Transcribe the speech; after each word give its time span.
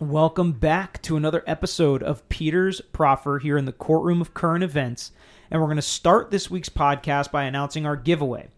Welcome 0.00 0.52
back 0.52 1.02
to 1.02 1.18
another 1.18 1.44
episode 1.46 2.02
of 2.02 2.26
Peter's 2.30 2.80
Proffer 2.80 3.38
here 3.38 3.58
in 3.58 3.66
the 3.66 3.72
courtroom 3.72 4.22
of 4.22 4.32
current 4.32 4.64
events. 4.64 5.12
And 5.50 5.60
we're 5.60 5.66
going 5.66 5.76
to 5.76 5.82
start 5.82 6.30
this 6.30 6.50
week's 6.50 6.70
podcast 6.70 7.30
by 7.30 7.44
announcing 7.44 7.84
our 7.84 7.96
giveaway. 7.96 8.48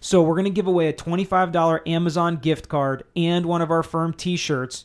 So, 0.00 0.20
we're 0.20 0.34
going 0.34 0.46
to 0.46 0.50
give 0.50 0.66
away 0.66 0.88
a 0.88 0.92
$25 0.92 1.86
Amazon 1.86 2.38
gift 2.38 2.68
card 2.68 3.04
and 3.14 3.46
one 3.46 3.62
of 3.62 3.70
our 3.70 3.84
firm 3.84 4.12
t 4.12 4.36
shirts. 4.36 4.84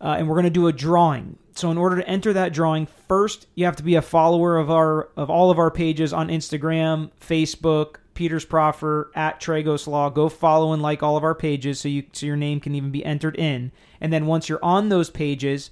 Uh, 0.00 0.14
and 0.16 0.26
we're 0.26 0.36
going 0.36 0.44
to 0.44 0.50
do 0.50 0.68
a 0.68 0.72
drawing. 0.72 1.36
So, 1.54 1.70
in 1.70 1.76
order 1.76 1.96
to 1.96 2.08
enter 2.08 2.32
that 2.32 2.54
drawing, 2.54 2.86
first 2.86 3.46
you 3.54 3.66
have 3.66 3.76
to 3.76 3.82
be 3.82 3.96
a 3.96 4.00
follower 4.00 4.56
of 4.56 4.70
our 4.70 5.10
of 5.18 5.28
all 5.28 5.50
of 5.50 5.58
our 5.58 5.70
pages 5.70 6.14
on 6.14 6.28
Instagram, 6.28 7.10
Facebook, 7.20 7.96
Peter's 8.14 8.44
Proffer 8.44 9.10
at 9.14 9.40
Tragos 9.40 9.86
Law. 9.86 10.08
Go 10.08 10.28
follow 10.28 10.72
and 10.72 10.80
like 10.80 11.02
all 11.02 11.18
of 11.18 11.24
our 11.24 11.34
pages 11.34 11.80
so 11.80 11.88
you 11.88 12.04
so 12.12 12.24
your 12.24 12.36
name 12.36 12.58
can 12.58 12.74
even 12.74 12.90
be 12.90 13.04
entered 13.04 13.36
in. 13.36 13.70
And 14.02 14.12
then 14.12 14.26
once 14.26 14.48
you're 14.48 14.64
on 14.64 14.88
those 14.88 15.10
pages, 15.10 15.70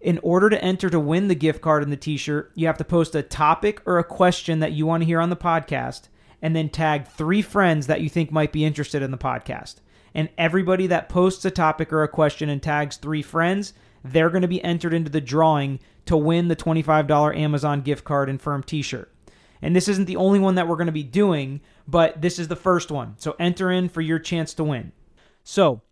in 0.00 0.18
order 0.18 0.50
to 0.50 0.62
enter 0.62 0.90
to 0.90 0.98
win 0.98 1.28
the 1.28 1.34
gift 1.36 1.60
card 1.60 1.84
and 1.84 1.92
the 1.92 1.96
t-shirt, 1.96 2.50
you 2.56 2.66
have 2.66 2.76
to 2.78 2.84
post 2.84 3.14
a 3.14 3.22
topic 3.22 3.80
or 3.86 3.98
a 3.98 4.04
question 4.04 4.58
that 4.58 4.72
you 4.72 4.84
want 4.84 5.02
to 5.02 5.06
hear 5.06 5.20
on 5.20 5.30
the 5.30 5.36
podcast 5.36 6.08
and 6.42 6.56
then 6.56 6.68
tag 6.68 7.06
three 7.06 7.40
friends 7.40 7.86
that 7.86 8.00
you 8.00 8.08
think 8.08 8.32
might 8.32 8.52
be 8.52 8.64
interested 8.64 9.00
in 9.00 9.12
the 9.12 9.16
podcast. 9.16 9.76
And 10.12 10.28
everybody 10.36 10.88
that 10.88 11.08
posts 11.08 11.44
a 11.44 11.50
topic 11.52 11.92
or 11.92 12.02
a 12.02 12.08
question 12.08 12.48
and 12.48 12.60
tags 12.60 12.96
three 12.96 13.22
friends, 13.22 13.74
they're 14.04 14.30
going 14.30 14.42
to 14.42 14.48
be 14.48 14.62
entered 14.64 14.92
into 14.92 15.10
the 15.10 15.20
drawing 15.20 15.78
to 16.06 16.16
win 16.16 16.48
the 16.48 16.56
$25 16.56 17.36
Amazon 17.36 17.80
gift 17.80 18.02
card 18.04 18.28
and 18.28 18.42
firm 18.42 18.64
t-shirt. 18.64 19.12
And 19.62 19.74
this 19.74 19.86
isn't 19.86 20.06
the 20.06 20.16
only 20.16 20.40
one 20.40 20.56
that 20.56 20.66
we're 20.66 20.76
going 20.76 20.86
to 20.86 20.92
be 20.92 21.04
doing, 21.04 21.60
but 21.86 22.20
this 22.20 22.40
is 22.40 22.48
the 22.48 22.56
first 22.56 22.90
one. 22.90 23.14
So 23.18 23.36
enter 23.38 23.70
in 23.70 23.88
for 23.88 24.00
your 24.00 24.18
chance 24.18 24.52
to 24.54 24.64
win. 24.64 24.90
So, 25.44 25.82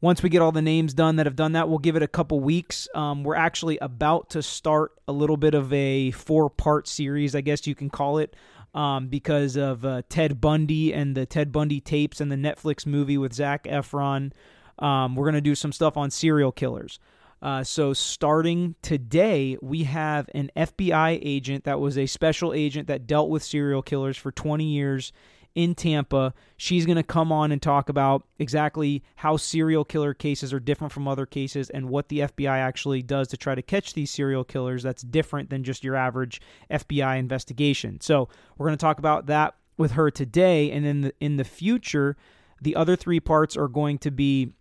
once 0.00 0.22
we 0.22 0.28
get 0.28 0.40
all 0.40 0.52
the 0.52 0.62
names 0.62 0.94
done 0.94 1.16
that 1.16 1.26
have 1.26 1.36
done 1.36 1.52
that, 1.52 1.68
we'll 1.68 1.78
give 1.78 1.96
it 1.96 2.02
a 2.02 2.08
couple 2.08 2.38
weeks. 2.40 2.88
Um, 2.94 3.24
we're 3.24 3.34
actually 3.34 3.78
about 3.78 4.30
to 4.30 4.42
start 4.42 4.92
a 5.08 5.12
little 5.12 5.36
bit 5.36 5.54
of 5.54 5.72
a 5.72 6.12
four 6.12 6.48
part 6.50 6.86
series, 6.86 7.34
I 7.34 7.40
guess 7.40 7.66
you 7.66 7.74
can 7.74 7.90
call 7.90 8.18
it, 8.18 8.36
um, 8.74 9.08
because 9.08 9.56
of 9.56 9.84
uh, 9.84 10.02
Ted 10.08 10.40
Bundy 10.40 10.94
and 10.94 11.16
the 11.16 11.26
Ted 11.26 11.50
Bundy 11.50 11.80
tapes 11.80 12.20
and 12.20 12.30
the 12.30 12.36
Netflix 12.36 12.86
movie 12.86 13.18
with 13.18 13.32
Zac 13.32 13.64
Efron. 13.64 14.32
Um, 14.78 15.16
we're 15.16 15.24
going 15.24 15.34
to 15.34 15.40
do 15.40 15.56
some 15.56 15.72
stuff 15.72 15.96
on 15.96 16.10
serial 16.10 16.52
killers. 16.52 17.00
Uh, 17.40 17.62
so, 17.62 17.92
starting 17.92 18.74
today, 18.82 19.56
we 19.62 19.84
have 19.84 20.28
an 20.34 20.50
FBI 20.56 21.20
agent 21.22 21.64
that 21.64 21.78
was 21.78 21.96
a 21.96 22.06
special 22.06 22.52
agent 22.52 22.88
that 22.88 23.06
dealt 23.06 23.30
with 23.30 23.44
serial 23.44 23.82
killers 23.82 24.16
for 24.16 24.32
20 24.32 24.64
years 24.64 25.12
in 25.54 25.74
Tampa. 25.74 26.34
She's 26.56 26.86
going 26.86 26.96
to 26.96 27.02
come 27.02 27.32
on 27.32 27.52
and 27.52 27.60
talk 27.60 27.88
about 27.88 28.24
exactly 28.38 29.02
how 29.16 29.36
serial 29.36 29.84
killer 29.84 30.14
cases 30.14 30.52
are 30.52 30.60
different 30.60 30.92
from 30.92 31.08
other 31.08 31.26
cases 31.26 31.70
and 31.70 31.88
what 31.88 32.08
the 32.08 32.20
FBI 32.20 32.58
actually 32.58 33.02
does 33.02 33.28
to 33.28 33.36
try 33.36 33.54
to 33.54 33.62
catch 33.62 33.94
these 33.94 34.10
serial 34.10 34.44
killers 34.44 34.82
that's 34.82 35.02
different 35.02 35.50
than 35.50 35.64
just 35.64 35.84
your 35.84 35.96
average 35.96 36.40
FBI 36.70 37.18
investigation. 37.18 38.00
So, 38.00 38.28
we're 38.56 38.66
going 38.66 38.78
to 38.78 38.82
talk 38.82 38.98
about 38.98 39.26
that 39.26 39.54
with 39.76 39.92
her 39.92 40.10
today 40.10 40.70
and 40.70 40.84
in 40.84 41.00
the 41.02 41.14
in 41.20 41.36
the 41.36 41.44
future, 41.44 42.16
the 42.60 42.76
other 42.76 42.96
three 42.96 43.20
parts 43.20 43.56
are 43.56 43.68
going 43.68 43.98
to 43.98 44.10
be 44.10 44.52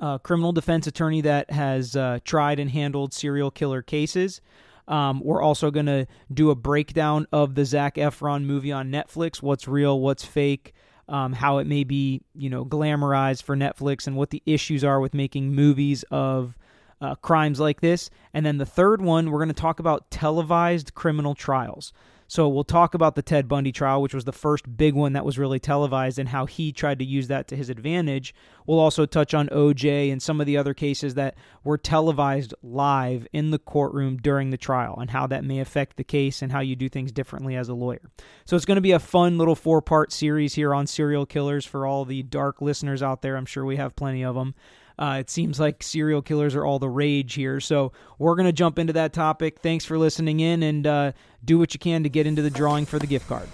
a 0.00 0.18
criminal 0.22 0.52
defense 0.52 0.86
attorney 0.86 1.20
that 1.20 1.50
has 1.50 1.96
uh, 1.96 2.18
tried 2.24 2.58
and 2.58 2.70
handled 2.70 3.12
serial 3.12 3.50
killer 3.50 3.82
cases. 3.82 4.40
Um, 4.86 5.20
we're 5.20 5.42
also 5.42 5.70
going 5.70 5.86
to 5.86 6.06
do 6.32 6.50
a 6.50 6.54
breakdown 6.54 7.26
of 7.32 7.54
the 7.54 7.64
Zac 7.64 7.96
Efron 7.96 8.44
movie 8.44 8.72
on 8.72 8.90
Netflix 8.90 9.40
what's 9.40 9.66
real, 9.66 9.98
what's 10.00 10.24
fake, 10.24 10.74
um, 11.08 11.32
how 11.32 11.58
it 11.58 11.66
may 11.66 11.84
be, 11.84 12.22
you 12.34 12.50
know, 12.50 12.64
glamorized 12.64 13.42
for 13.42 13.56
Netflix, 13.56 14.06
and 14.06 14.16
what 14.16 14.30
the 14.30 14.42
issues 14.46 14.84
are 14.84 15.00
with 15.00 15.14
making 15.14 15.54
movies 15.54 16.04
of 16.10 16.56
uh, 17.00 17.14
crimes 17.16 17.60
like 17.60 17.80
this. 17.80 18.10
And 18.32 18.44
then 18.44 18.58
the 18.58 18.66
third 18.66 19.00
one, 19.00 19.30
we're 19.30 19.38
going 19.38 19.48
to 19.48 19.54
talk 19.54 19.80
about 19.80 20.10
televised 20.10 20.94
criminal 20.94 21.34
trials. 21.34 21.92
So 22.26 22.48
we'll 22.48 22.64
talk 22.64 22.94
about 22.94 23.14
the 23.14 23.22
Ted 23.22 23.48
Bundy 23.48 23.72
trial, 23.72 24.00
which 24.00 24.14
was 24.14 24.24
the 24.24 24.32
first 24.32 24.76
big 24.76 24.94
one 24.94 25.12
that 25.12 25.24
was 25.24 25.38
really 25.38 25.60
televised, 25.60 26.18
and 26.18 26.30
how 26.30 26.46
he 26.46 26.72
tried 26.72 26.98
to 26.98 27.04
use 27.04 27.28
that 27.28 27.48
to 27.48 27.56
his 27.56 27.68
advantage. 27.68 28.34
We'll 28.66 28.80
also 28.80 29.06
touch 29.06 29.34
on 29.34 29.48
OJ 29.48 30.10
and 30.10 30.22
some 30.22 30.40
of 30.40 30.46
the 30.46 30.56
other 30.56 30.74
cases 30.74 31.14
that 31.14 31.36
were 31.62 31.78
televised 31.78 32.54
live 32.62 33.26
in 33.32 33.50
the 33.50 33.58
courtroom 33.58 34.16
during 34.16 34.50
the 34.50 34.56
trial, 34.56 34.96
and 34.98 35.10
how 35.10 35.26
that 35.26 35.44
may 35.44 35.60
affect 35.60 35.96
the 35.96 36.04
case 36.04 36.42
and 36.42 36.50
how 36.50 36.60
you 36.60 36.76
do 36.76 36.88
things 36.88 37.12
differently 37.12 37.56
as 37.56 37.68
a 37.68 37.74
lawyer. 37.74 38.10
So 38.46 38.56
it's 38.56 38.64
going 38.64 38.76
to 38.76 38.80
be 38.80 38.92
a 38.92 38.98
fun 38.98 39.38
little 39.38 39.54
four 39.54 39.82
part 39.82 40.12
series 40.12 40.54
here 40.54 40.74
on 40.74 40.86
serial 40.86 41.26
killers 41.26 41.66
for 41.66 41.86
all 41.86 42.04
the 42.04 42.22
dark 42.22 42.62
listeners 42.62 43.02
out 43.02 43.22
there. 43.22 43.36
I'm 43.36 43.46
sure 43.46 43.64
we 43.64 43.76
have 43.76 43.96
plenty 43.96 44.24
of 44.24 44.34
them. 44.34 44.54
Uh, 44.98 45.16
it 45.20 45.28
seems 45.28 45.58
like 45.58 45.82
serial 45.82 46.22
killers 46.22 46.54
are 46.54 46.64
all 46.64 46.78
the 46.78 46.88
rage 46.88 47.34
here. 47.34 47.60
So 47.60 47.92
we're 48.18 48.36
going 48.36 48.46
to 48.46 48.52
jump 48.52 48.78
into 48.78 48.92
that 48.92 49.12
topic. 49.12 49.60
Thanks 49.60 49.84
for 49.84 49.98
listening 49.98 50.40
in 50.40 50.62
and 50.62 50.86
uh, 50.86 51.12
do 51.44 51.58
what 51.58 51.74
you 51.74 51.80
can 51.80 52.02
to 52.04 52.08
get 52.08 52.26
into 52.26 52.42
the 52.42 52.50
drawing 52.50 52.86
for 52.86 52.98
the 52.98 53.06
gift 53.06 53.28
card. 53.28 53.48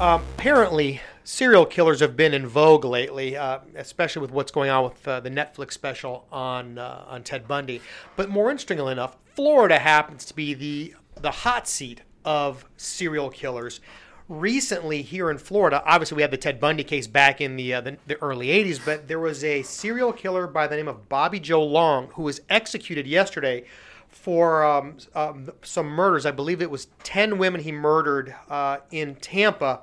Um, 0.00 0.22
apparently, 0.38 1.02
serial 1.24 1.66
killers 1.66 2.00
have 2.00 2.16
been 2.16 2.32
in 2.32 2.46
vogue 2.46 2.86
lately, 2.86 3.36
uh, 3.36 3.58
especially 3.76 4.22
with 4.22 4.30
what's 4.30 4.50
going 4.50 4.70
on 4.70 4.84
with 4.84 5.06
uh, 5.06 5.20
the 5.20 5.28
Netflix 5.28 5.72
special 5.72 6.26
on 6.32 6.78
uh, 6.78 7.04
on 7.06 7.22
Ted 7.22 7.46
Bundy. 7.46 7.82
But 8.16 8.30
more 8.30 8.50
interestingly 8.50 8.92
enough, 8.92 9.18
Florida 9.34 9.78
happens 9.78 10.24
to 10.24 10.34
be 10.34 10.54
the 10.54 10.94
the 11.20 11.30
hot 11.30 11.68
seat 11.68 12.00
of 12.24 12.64
serial 12.76 13.30
killers. 13.30 13.80
Recently, 14.28 15.02
here 15.02 15.30
in 15.30 15.38
Florida, 15.38 15.82
obviously 15.84 16.16
we 16.16 16.22
had 16.22 16.30
the 16.30 16.36
Ted 16.36 16.60
Bundy 16.60 16.84
case 16.84 17.08
back 17.08 17.40
in 17.40 17.56
the, 17.56 17.74
uh, 17.74 17.80
the, 17.80 17.96
the 18.06 18.22
early 18.22 18.48
'80s, 18.48 18.80
but 18.84 19.08
there 19.08 19.18
was 19.18 19.42
a 19.42 19.62
serial 19.62 20.12
killer 20.12 20.46
by 20.46 20.66
the 20.68 20.76
name 20.76 20.86
of 20.86 21.08
Bobby 21.08 21.40
Joe 21.40 21.64
Long 21.64 22.08
who 22.14 22.22
was 22.22 22.40
executed 22.48 23.06
yesterday 23.06 23.64
for 24.08 24.64
um, 24.64 24.96
um, 25.14 25.50
some 25.62 25.86
murders. 25.86 26.26
I 26.26 26.30
believe 26.30 26.60
it 26.60 26.70
was 26.70 26.88
10 27.04 27.38
women 27.38 27.60
he 27.60 27.72
murdered 27.72 28.34
uh, 28.48 28.78
in 28.90 29.14
Tampa 29.16 29.82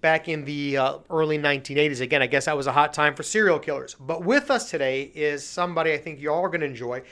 back 0.00 0.28
in 0.28 0.44
the 0.44 0.76
uh, 0.76 0.98
early 1.10 1.38
1980s. 1.38 2.00
Again, 2.00 2.22
I 2.22 2.26
guess 2.26 2.46
that 2.46 2.56
was 2.56 2.66
a 2.66 2.72
hot 2.72 2.92
time 2.92 3.14
for 3.14 3.22
serial 3.22 3.58
killers. 3.58 3.94
But 3.98 4.24
with 4.24 4.50
us 4.50 4.70
today 4.70 5.10
is 5.14 5.46
somebody 5.46 5.92
I 5.92 5.98
think 5.98 6.20
y'all 6.20 6.44
are 6.44 6.48
going 6.48 6.60
to 6.60 6.66
enjoy. 6.66 7.02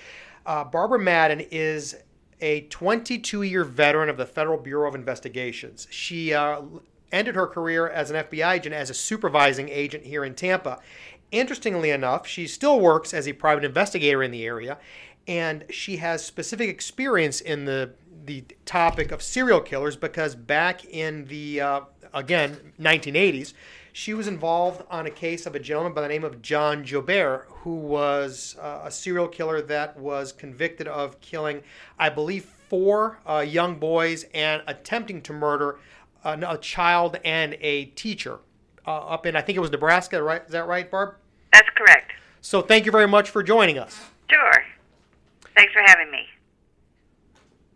Uh, 0.47 0.65
Barbara 0.65 0.99
Madden 0.99 1.41
is 1.51 1.97
a 2.41 2.63
22 2.63 3.43
year 3.43 3.65
veteran 3.65 4.09
of 4.09 4.17
the 4.17 4.27
Federal 4.27 4.59
Bureau 4.59 4.89
of 4.89 4.95
Investigations. 4.95 5.87
She 5.91 6.33
uh, 6.33 6.63
ended 7.13 7.35
her 7.35 7.47
career 7.47 7.89
as 7.89 8.11
an 8.11 8.17
FBI 8.25 8.55
agent 8.55 8.75
as 8.75 8.91
a 8.91 8.95
supervising 8.95 9.69
agent 9.69 10.05
here 10.05 10.25
in 10.25 10.35
Tampa. 10.35 10.81
Interestingly 11.31 11.91
enough, 11.91 12.27
she 12.27 12.47
still 12.47 12.81
works 12.81 13.15
as 13.15 13.27
a 13.27 13.33
private 13.33 13.65
investigator 13.65 14.23
in 14.23 14.31
the 14.31 14.45
area, 14.45 14.79
and 15.27 15.65
she 15.71 15.97
has 15.97 16.25
specific 16.25 16.69
experience 16.69 17.41
in 17.41 17.65
the 17.65 17.95
the 18.27 18.43
topic 18.65 19.13
of 19.13 19.21
serial 19.21 19.61
killers 19.61 19.97
because 19.97 20.35
back 20.35 20.85
in 20.87 21.27
the 21.27 21.61
uh, 21.61 21.81
again 22.15 22.73
1980s, 22.81 23.53
she 23.97 24.13
was 24.13 24.27
involved 24.27 24.83
on 24.91 25.07
a 25.07 25.11
case 25.11 25.47
of 25.47 25.55
a 25.55 25.61
gentleman 25.61 25.93
by 25.93 26.01
the 26.01 26.09
name 26.09 26.25
of 26.25 26.43
John 26.43 26.83
Joubert, 26.85 27.47
who 27.49 27.77
was 27.77 28.57
uh, 28.61 28.81
a 28.83 28.91
serial 28.91 29.29
killer 29.29 29.63
that 29.63 29.97
was 29.97 30.33
convicted 30.33 30.89
of 30.89 31.21
killing, 31.21 31.63
I 31.97 32.09
believe, 32.09 32.45
four 32.45 33.21
uh, 33.25 33.39
young 33.39 33.77
boys 33.79 34.27
and 34.35 34.65
attempting 34.67 35.23
to 35.23 35.33
murder 35.33 35.79
a 36.25 36.59
child 36.59 37.21
and 37.25 37.57
a 37.61 37.85
teacher 37.85 38.41
uh, 38.85 38.99
up 38.99 39.27
in 39.27 39.37
I 39.37 39.43
think 39.43 39.57
it 39.57 39.61
was 39.61 39.71
Nebraska. 39.71 40.21
Right? 40.21 40.43
Is 40.45 40.51
that 40.51 40.67
right, 40.67 40.91
Barb? 40.91 41.15
That's 41.53 41.69
correct. 41.77 42.15
So 42.41 42.63
thank 42.63 42.87
you 42.87 42.91
very 42.91 43.07
much 43.07 43.31
for 43.31 43.45
joining 43.45 43.79
us. 43.79 43.97
Sure. 44.29 44.65
Thanks 45.55 45.73
for 45.73 45.83
having 45.87 46.11
me. 46.11 46.27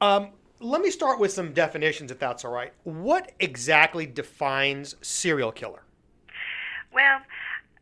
Um, 0.00 0.30
let 0.58 0.80
me 0.80 0.90
start 0.90 1.20
with 1.20 1.30
some 1.30 1.52
definitions, 1.52 2.10
if 2.10 2.18
that's 2.18 2.44
all 2.44 2.50
right. 2.50 2.72
What 2.82 3.30
exactly 3.38 4.04
defines 4.04 4.96
serial 5.00 5.52
killer? 5.52 5.84
Well, 6.92 7.20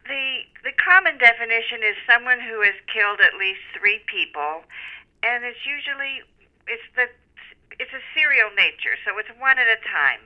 the 0.06 0.42
the 0.62 0.72
common 0.78 1.18
definition 1.18 1.82
is 1.82 1.96
someone 2.06 2.40
who 2.40 2.62
has 2.62 2.74
killed 2.90 3.20
at 3.20 3.34
least 3.38 3.62
three 3.74 4.00
people, 4.06 4.62
and 5.22 5.44
it's 5.44 5.64
usually 5.66 6.22
it's 6.66 6.86
the 6.94 7.06
it's 7.78 7.92
a 7.92 8.02
serial 8.16 8.50
nature, 8.56 8.96
so 9.04 9.18
it's 9.18 9.30
one 9.36 9.58
at 9.58 9.68
a 9.68 9.80
time, 9.84 10.24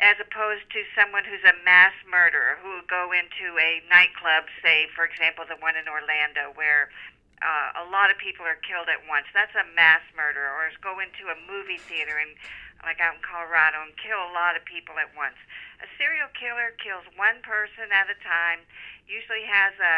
as 0.00 0.20
opposed 0.20 0.68
to 0.72 0.84
someone 0.92 1.24
who's 1.24 1.44
a 1.48 1.56
mass 1.64 1.96
murderer 2.04 2.58
who 2.60 2.76
would 2.76 2.88
go 2.88 3.12
into 3.12 3.56
a 3.56 3.80
nightclub, 3.88 4.44
say, 4.62 4.86
for 4.94 5.04
example, 5.08 5.44
the 5.48 5.56
one 5.64 5.80
in 5.80 5.88
Orlando, 5.88 6.52
where 6.54 6.92
uh, 7.40 7.84
a 7.84 7.88
lot 7.88 8.12
of 8.12 8.20
people 8.20 8.44
are 8.44 8.60
killed 8.60 8.88
at 8.92 9.00
once. 9.08 9.24
That's 9.32 9.54
a 9.56 9.64
mass 9.72 10.04
murder. 10.12 10.44
Or 10.44 10.68
go 10.84 11.00
into 11.00 11.32
a 11.32 11.36
movie 11.48 11.80
theater 11.80 12.20
and, 12.20 12.36
like 12.82 13.00
out 13.00 13.16
in 13.16 13.22
Colorado, 13.24 13.84
and 13.84 13.92
kill 14.00 14.18
a 14.18 14.32
lot 14.32 14.56
of 14.56 14.64
people 14.64 14.96
at 14.96 15.12
once. 15.12 15.36
A 15.80 15.88
serial 15.96 16.28
killer 16.36 16.76
kills 16.80 17.04
one 17.16 17.40
person 17.44 17.88
at 17.92 18.08
a 18.08 18.18
time. 18.20 18.64
Usually 19.08 19.44
has 19.48 19.74
a, 19.80 19.96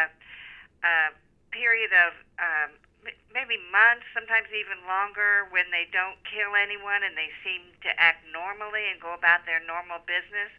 a 0.83 0.95
period 1.51 1.91
of 1.91 2.11
um, 2.39 2.69
maybe 3.31 3.59
months, 3.71 4.07
sometimes 4.15 4.47
even 4.55 4.79
longer, 4.87 5.47
when 5.51 5.67
they 5.71 5.87
don't 5.91 6.19
kill 6.23 6.55
anyone 6.55 7.03
and 7.03 7.15
they 7.19 7.31
seem 7.43 7.75
to 7.83 7.91
act 7.99 8.23
normally 8.31 8.87
and 8.87 8.99
go 9.03 9.11
about 9.11 9.43
their 9.43 9.59
normal 9.63 9.99
business. 10.07 10.51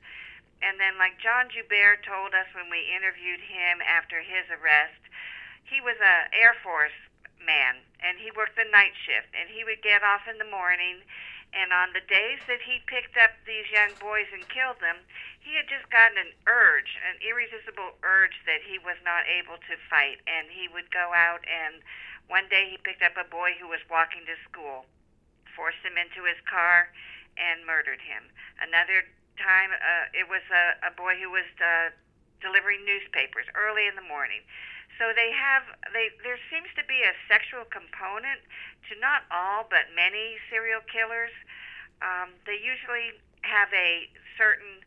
And 0.61 0.81
then, 0.81 0.97
like 0.97 1.21
John 1.21 1.53
Joubert 1.53 2.05
told 2.05 2.32
us 2.32 2.49
when 2.56 2.73
we 2.73 2.88
interviewed 2.88 3.41
him 3.41 3.85
after 3.85 4.25
his 4.25 4.49
arrest, 4.49 5.00
he 5.65 5.81
was 5.81 5.97
a 6.00 6.29
Air 6.32 6.56
Force 6.62 6.94
man, 7.41 7.81
and 8.00 8.17
he 8.17 8.32
worked 8.32 8.56
the 8.56 8.69
night 8.73 8.97
shift, 9.05 9.29
and 9.37 9.49
he 9.53 9.65
would 9.65 9.85
get 9.85 10.00
off 10.00 10.25
in 10.25 10.41
the 10.41 10.49
morning. 10.49 11.05
And 11.54 11.70
on 11.70 11.94
the 11.94 12.02
days 12.02 12.42
that 12.50 12.66
he 12.66 12.82
picked 12.90 13.14
up 13.14 13.30
these 13.46 13.70
young 13.70 13.94
boys 14.02 14.26
and 14.34 14.42
killed 14.50 14.82
them, 14.82 15.06
he 15.38 15.54
had 15.54 15.70
just 15.70 15.86
gotten 15.88 16.18
an 16.18 16.34
urge, 16.50 16.98
an 17.06 17.22
irresistible 17.22 17.94
urge 18.02 18.42
that 18.42 18.66
he 18.66 18.82
was 18.82 18.98
not 19.06 19.22
able 19.30 19.62
to 19.70 19.74
fight. 19.86 20.18
And 20.26 20.50
he 20.50 20.66
would 20.66 20.90
go 20.90 21.14
out, 21.14 21.46
and 21.46 21.78
one 22.26 22.50
day 22.50 22.74
he 22.74 22.76
picked 22.82 23.06
up 23.06 23.14
a 23.14 23.28
boy 23.28 23.54
who 23.54 23.70
was 23.70 23.80
walking 23.86 24.26
to 24.26 24.36
school, 24.42 24.84
forced 25.54 25.80
him 25.86 25.94
into 25.94 26.26
his 26.26 26.40
car, 26.50 26.90
and 27.38 27.62
murdered 27.62 28.02
him. 28.02 28.26
Another 28.58 29.06
time, 29.38 29.70
uh, 29.70 30.10
it 30.10 30.26
was 30.26 30.42
a, 30.50 30.90
a 30.90 30.92
boy 30.94 31.14
who 31.22 31.30
was 31.30 31.46
uh, 31.62 31.94
delivering 32.44 32.85
newspapers 32.85 33.49
early 33.56 33.88
in 33.88 33.96
the 33.96 34.05
morning. 34.05 34.44
So 35.00 35.11
they 35.17 35.32
have 35.35 35.64
they 35.91 36.12
there 36.23 36.38
seems 36.52 36.70
to 36.79 36.85
be 36.87 37.02
a 37.02 37.17
sexual 37.26 37.67
component 37.67 38.44
to 38.87 38.93
not 39.00 39.26
all 39.32 39.67
but 39.67 39.91
many 39.96 40.38
serial 40.52 40.85
killers. 40.87 41.32
Um, 42.05 42.37
they 42.46 42.61
usually 42.61 43.17
have 43.43 43.73
a 43.73 44.06
certain 44.38 44.85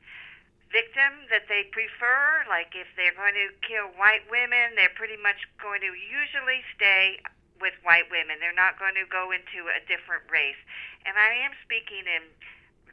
victim 0.72 1.28
that 1.28 1.50
they 1.52 1.68
prefer. 1.74 2.46
Like 2.48 2.72
if 2.78 2.88
they're 2.96 3.16
going 3.16 3.36
to 3.36 3.52
kill 3.66 3.92
white 4.00 4.24
women, 4.32 4.78
they're 4.80 4.94
pretty 4.96 5.20
much 5.20 5.44
going 5.60 5.82
to 5.84 5.92
usually 5.92 6.64
stay 6.76 7.20
with 7.60 7.74
white 7.84 8.08
women. 8.14 8.38
They're 8.40 8.56
not 8.56 8.78
going 8.78 8.96
to 8.96 9.08
go 9.10 9.34
into 9.34 9.68
a 9.68 9.82
different 9.90 10.24
race. 10.30 10.60
And 11.04 11.18
I 11.18 11.34
am 11.44 11.52
speaking 11.66 12.06
in 12.06 12.24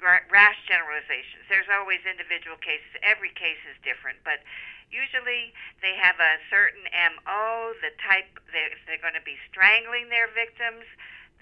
rash 0.03 0.59
generalizations. 0.67 1.47
There's 1.49 1.69
always 1.71 2.03
individual 2.07 2.59
cases. 2.59 2.91
Every 3.03 3.31
case 3.35 3.61
is 3.69 3.77
different, 3.87 4.21
but 4.27 4.43
usually 4.91 5.55
they 5.83 5.95
have 5.99 6.19
a 6.19 6.39
certain 6.51 6.85
MO, 6.91 7.75
the 7.83 7.95
type 8.03 8.31
they 8.55 8.71
if 8.71 8.81
they're 8.87 9.03
going 9.03 9.19
to 9.19 9.25
be 9.25 9.39
strangling 9.51 10.09
their 10.09 10.31
victims, 10.31 10.87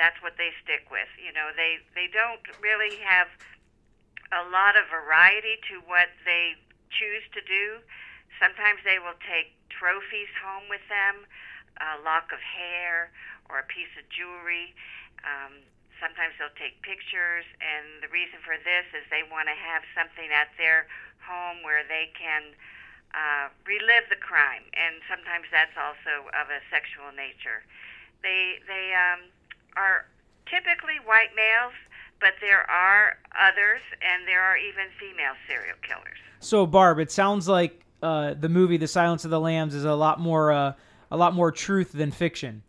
that's 0.01 0.17
what 0.25 0.41
they 0.41 0.53
stick 0.65 0.89
with. 0.89 1.09
You 1.21 1.33
know, 1.33 1.53
they 1.55 1.83
they 1.93 2.09
don't 2.09 2.43
really 2.65 2.97
have 3.05 3.29
a 4.33 4.49
lot 4.49 4.81
of 4.81 4.89
variety 4.89 5.61
to 5.69 5.85
what 5.85 6.09
they 6.25 6.57
choose 6.89 7.25
to 7.37 7.43
do. 7.45 7.85
Sometimes 8.41 8.81
they 8.85 8.97
will 8.97 9.19
take 9.29 9.53
trophies 9.69 10.33
home 10.41 10.69
with 10.73 10.83
them, 10.89 11.29
a 11.81 12.01
lock 12.01 12.33
of 12.33 12.41
hair 12.41 13.13
or 13.53 13.61
a 13.61 13.67
piece 13.69 13.93
of 14.01 14.09
jewelry. 14.09 14.73
Um, 15.23 15.61
sometimes 16.03 16.35
they'll 16.37 16.59
take 16.59 16.83
pictures, 16.83 17.47
and 17.63 18.03
the 18.03 18.11
reason 18.11 18.43
for 18.43 18.59
this 18.59 18.83
is 18.91 19.07
they 19.07 19.23
want 19.23 19.47
to 19.47 19.55
have 19.55 19.87
something 19.95 20.27
at 20.35 20.51
their 20.59 20.91
home 21.23 21.63
where 21.63 21.87
they 21.87 22.11
can 22.19 22.51
uh, 23.15 23.47
relive 23.63 24.11
the 24.11 24.19
crime, 24.19 24.67
and 24.75 24.99
sometimes 25.07 25.47
that's 25.55 25.79
also 25.79 26.27
of 26.35 26.51
a 26.51 26.59
sexual 26.75 27.15
nature. 27.15 27.63
They 28.27 28.59
they 28.67 28.91
um, 28.99 29.31
are 29.79 30.11
typically 30.51 30.99
white 31.07 31.31
males, 31.39 31.79
but 32.19 32.35
there 32.43 32.67
are 32.67 33.19
others, 33.39 33.81
and 34.03 34.27
there 34.27 34.43
are 34.43 34.59
even 34.59 34.91
female 34.99 35.39
serial 35.47 35.79
killers. 35.87 36.19
So, 36.41 36.67
Barb, 36.67 36.99
it 36.99 37.13
sounds 37.15 37.47
like 37.47 37.79
uh, 38.03 38.35
the 38.35 38.49
movie 38.49 38.77
*The 38.77 38.89
Silence 38.89 39.25
of 39.25 39.31
the 39.31 39.41
Lambs* 39.41 39.75
is 39.75 39.85
a 39.85 39.95
lot 39.95 40.19
more 40.19 40.51
uh, 40.51 40.73
a 41.11 41.17
lot 41.17 41.35
more 41.35 41.53
truth 41.53 41.93
than 41.93 42.11
fiction. 42.11 42.63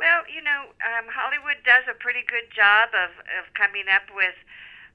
Well, 0.00 0.24
you 0.32 0.40
know, 0.40 0.72
um, 0.80 1.12
Hollywood 1.12 1.60
does 1.60 1.84
a 1.84 1.92
pretty 1.92 2.24
good 2.24 2.48
job 2.56 2.88
of, 2.96 3.12
of 3.36 3.52
coming 3.52 3.84
up 3.92 4.08
with 4.16 4.32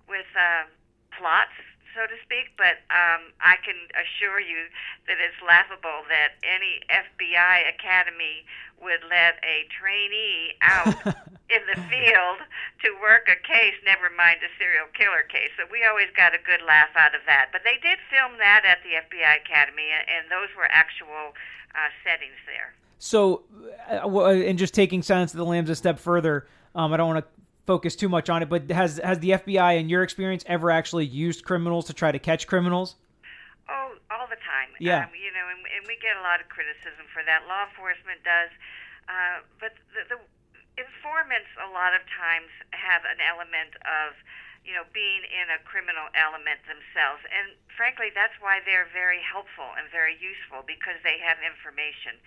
with 0.09 0.25
uh, 0.33 0.65
plots, 1.13 1.53
so 1.93 2.09
to 2.09 2.17
speak. 2.25 2.57
But 2.57 2.81
um, 2.89 3.29
I 3.37 3.61
can 3.61 3.77
assure 3.93 4.41
you 4.41 4.65
that 5.05 5.21
it's 5.21 5.37
laughable 5.45 6.09
that 6.09 6.41
any 6.41 6.81
FBI 6.89 7.69
academy 7.69 8.49
would 8.81 9.05
let 9.05 9.37
a 9.45 9.69
trainee 9.69 10.57
out 10.65 10.97
in 11.53 11.61
the 11.69 11.77
field 11.85 12.41
to 12.81 12.89
work 12.97 13.29
a 13.29 13.37
case, 13.45 13.77
never 13.85 14.09
mind 14.09 14.41
a 14.41 14.49
serial 14.57 14.89
killer 14.97 15.21
case. 15.29 15.53
So 15.53 15.69
we 15.69 15.85
always 15.85 16.09
got 16.17 16.33
a 16.33 16.41
good 16.41 16.65
laugh 16.65 16.97
out 16.97 17.13
of 17.13 17.21
that. 17.29 17.53
But 17.53 17.61
they 17.61 17.77
did 17.77 18.01
film 18.09 18.41
that 18.41 18.65
at 18.65 18.81
the 18.81 18.97
FBI 19.05 19.45
Academy, 19.45 19.93
and 19.93 20.33
those 20.33 20.49
were 20.57 20.65
actual 20.73 21.37
uh, 21.77 21.93
settings 22.01 22.41
there. 22.49 22.73
So, 22.97 23.43
uh, 23.89 24.07
uh, 24.07 24.29
and 24.29 24.57
just 24.57 24.73
taking 24.73 25.01
Silence 25.03 25.33
of 25.33 25.37
the 25.37 25.45
Lambs 25.45 25.69
a 25.69 25.75
step 25.75 25.99
further, 25.99 26.47
um, 26.73 26.93
I 26.93 26.97
don't 26.97 27.07
want 27.07 27.25
to 27.25 27.31
focus 27.65 27.95
too 27.95 28.09
much 28.09 28.29
on 28.29 28.43
it, 28.43 28.49
but 28.49 28.69
has 28.69 28.99
has 29.03 29.19
the 29.19 29.31
FBI, 29.31 29.79
in 29.79 29.89
your 29.89 30.03
experience, 30.03 30.43
ever 30.47 30.71
actually 30.71 31.05
used 31.05 31.43
criminals 31.43 31.85
to 31.85 31.93
try 31.93 32.11
to 32.11 32.19
catch 32.19 32.47
criminals? 32.47 32.95
Oh, 33.69 33.95
all 34.11 34.27
the 34.29 34.39
time. 34.45 34.69
Yeah. 34.79 35.05
Um, 35.05 35.13
you 35.17 35.33
know, 35.33 35.45
and, 35.49 35.59
and 35.75 35.83
we 35.87 35.97
get 35.97 36.15
a 36.17 36.23
lot 36.23 36.39
of 36.39 36.47
criticism 36.49 37.05
for 37.13 37.25
that. 37.25 37.47
Law 37.49 37.65
enforcement 37.67 38.21
does, 38.23 38.51
uh, 39.09 39.41
but 39.59 39.73
the, 39.93 40.15
the 40.15 40.19
informants 40.77 41.49
a 41.57 41.69
lot 41.71 41.95
of 41.95 42.03
times 42.05 42.51
have 42.71 43.01
an 43.07 43.19
element 43.23 43.73
of 43.87 44.13
you 44.65 44.73
know, 44.73 44.83
being 44.91 45.21
in 45.29 45.53
a 45.53 45.61
criminal 45.61 46.09
element 46.17 46.59
themselves. 46.65 47.21
And 47.29 47.53
frankly, 47.69 48.09
that's 48.09 48.33
why 48.41 48.65
they're 48.65 48.89
very 48.89 49.21
helpful 49.21 49.69
and 49.77 49.85
very 49.93 50.17
useful 50.17 50.65
because 50.65 50.97
they 51.05 51.21
have 51.21 51.37
information. 51.45 52.17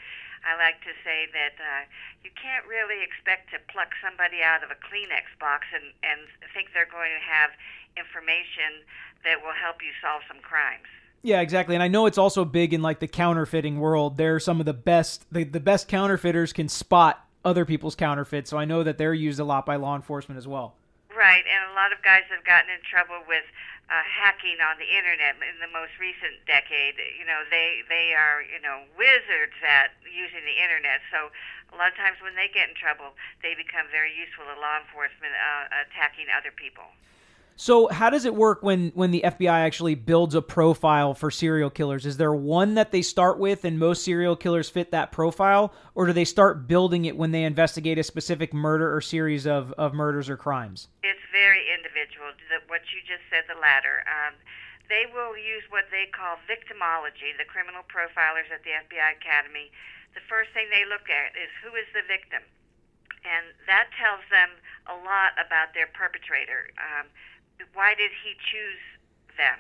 I 0.47 0.55
like 0.55 0.79
to 0.87 0.95
say 1.03 1.27
that 1.35 1.59
uh, 1.59 1.83
you 2.23 2.31
can't 2.39 2.63
really 2.71 3.03
expect 3.03 3.51
to 3.51 3.59
pluck 3.67 3.91
somebody 3.99 4.39
out 4.39 4.63
of 4.63 4.71
a 4.71 4.79
Kleenex 4.79 5.35
box 5.43 5.67
and, 5.75 5.91
and 6.07 6.31
think 6.55 6.71
they're 6.71 6.89
going 6.89 7.11
to 7.11 7.25
have 7.27 7.51
information 7.99 8.87
that 9.27 9.43
will 9.43 9.59
help 9.59 9.83
you 9.83 9.91
solve 9.99 10.23
some 10.31 10.39
crimes. 10.39 10.87
Yeah, 11.23 11.41
exactly. 11.41 11.75
And 11.75 11.83
I 11.83 11.89
know 11.89 12.07
it's 12.07 12.19
also 12.19 12.45
big 12.45 12.73
in 12.73 12.83
like 12.83 13.01
the 13.01 13.09
counterfeiting 13.09 13.81
world. 13.81 14.17
They're 14.17 14.39
some 14.39 14.61
of 14.61 14.67
the 14.67 14.75
best 14.75 15.27
the, 15.33 15.43
the 15.43 15.61
best 15.61 15.89
counterfeiters 15.89 16.53
can 16.53 16.69
spot 16.69 17.27
other 17.45 17.65
people's 17.65 17.97
counterfeits. 17.97 18.51
So 18.51 18.59
I 18.59 18.65
know 18.65 18.83
that 18.83 18.99
they're 18.99 19.15
used 19.15 19.41
a 19.41 19.45
lot 19.45 19.67
by 19.67 19.77
law 19.77 19.97
enforcement 19.97 20.39
as 20.39 20.47
well. 20.47 20.75
Right, 21.19 21.43
and 21.51 21.67
a 21.67 21.75
lot 21.75 21.91
of 21.91 21.99
guys 22.07 22.31
have 22.31 22.47
gotten 22.47 22.71
in 22.71 22.79
trouble 22.87 23.27
with 23.27 23.43
uh, 23.91 24.07
hacking 24.07 24.63
on 24.63 24.79
the 24.79 24.87
internet 24.87 25.35
in 25.43 25.59
the 25.59 25.67
most 25.67 25.99
recent 25.99 26.39
decade. 26.47 26.95
You 26.95 27.27
know, 27.27 27.43
they 27.51 27.83
they 27.91 28.15
are 28.15 28.39
you 28.47 28.63
know 28.63 28.87
wizards 28.95 29.59
at 29.67 29.99
using 30.07 30.47
the 30.47 30.63
internet. 30.63 31.03
So 31.11 31.35
a 31.73 31.75
lot 31.75 31.91
of 31.91 31.99
times 31.99 32.23
when 32.23 32.39
they 32.39 32.47
get 32.47 32.71
in 32.71 32.79
trouble, 32.79 33.19
they 33.43 33.59
become 33.59 33.91
very 33.91 34.15
useful 34.15 34.47
to 34.47 34.55
law 34.63 34.79
enforcement 34.79 35.35
uh, 35.35 35.91
attacking 35.91 36.31
other 36.31 36.55
people. 36.55 36.87
So 37.59 37.91
how 37.91 38.07
does 38.07 38.25
it 38.25 38.39
work 38.39 38.63
when 38.63 38.95
when 38.95 39.11
the 39.11 39.27
FBI 39.27 39.51
actually 39.67 39.97
builds 39.97 40.39
a 40.39 40.41
profile 40.41 41.11
for 41.13 41.29
serial 41.29 41.71
killers? 41.71 42.07
Is 42.07 42.17
there 42.17 42.33
one 42.33 42.79
that 42.79 42.95
they 42.95 43.03
start 43.03 43.43
with 43.43 43.67
and 43.67 43.83
most 43.83 44.07
serial 44.07 44.37
killers 44.37 44.71
fit 44.71 44.95
that 44.95 45.11
profile 45.11 45.75
or 45.99 46.07
do 46.07 46.15
they 46.15 46.25
start 46.25 46.71
building 46.71 47.05
it 47.11 47.19
when 47.19 47.35
they 47.35 47.43
investigate 47.43 47.99
a 47.99 48.07
specific 48.07 48.55
murder 48.55 48.95
or 48.95 49.01
series 49.01 49.45
of, 49.45 49.75
of 49.75 49.91
murders 49.91 50.31
or 50.31 50.39
crimes? 50.39 50.87
It's 51.03 51.19
very 51.35 51.67
individual. 51.75 52.31
What 52.71 52.87
you 52.95 53.03
just 53.03 53.27
said, 53.27 53.43
the 53.51 53.59
latter. 53.59 54.07
Um, 54.07 54.39
they 54.87 55.11
will 55.11 55.35
use 55.35 55.67
what 55.67 55.91
they 55.91 56.07
call 56.15 56.39
victimology, 56.47 57.35
the 57.43 57.45
criminal 57.45 57.83
profilers 57.91 58.55
at 58.55 58.63
the 58.63 58.71
FBI 58.87 59.19
Academy. 59.19 59.75
The 60.15 60.23
first 60.31 60.55
thing 60.55 60.71
they 60.71 60.87
look 60.87 61.11
at 61.11 61.35
is 61.35 61.51
who 61.67 61.75
is 61.75 61.91
the 61.91 62.07
victim. 62.07 62.47
And 63.27 63.51
that 63.67 63.91
tells 63.99 64.23
them 64.31 64.55
a 64.87 64.95
lot 64.95 65.35
about 65.43 65.75
their 65.75 65.91
perpetrator. 65.91 66.71
Um, 66.79 67.11
why 67.75 67.95
did 67.95 68.11
he 68.25 68.35
choose 68.39 68.83
them? 69.37 69.59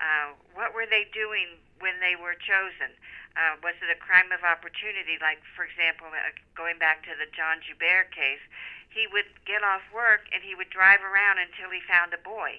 Uh, 0.00 0.32
what 0.56 0.72
were 0.72 0.88
they 0.88 1.04
doing 1.12 1.60
when 1.80 2.00
they 2.00 2.16
were 2.16 2.36
chosen? 2.36 2.92
Uh, 3.36 3.60
was 3.62 3.76
it 3.78 3.92
a 3.92 3.98
crime 4.00 4.32
of 4.32 4.42
opportunity? 4.42 5.20
Like, 5.20 5.44
for 5.54 5.62
example, 5.62 6.08
uh, 6.10 6.34
going 6.56 6.80
back 6.80 7.04
to 7.06 7.12
the 7.14 7.28
John 7.30 7.60
Joubert 7.62 8.10
case, 8.10 8.42
he 8.90 9.06
would 9.06 9.28
get 9.46 9.62
off 9.62 9.84
work 9.94 10.26
and 10.34 10.42
he 10.42 10.56
would 10.58 10.72
drive 10.72 11.00
around 11.04 11.38
until 11.38 11.70
he 11.70 11.78
found 11.86 12.10
a 12.10 12.20
boy. 12.20 12.58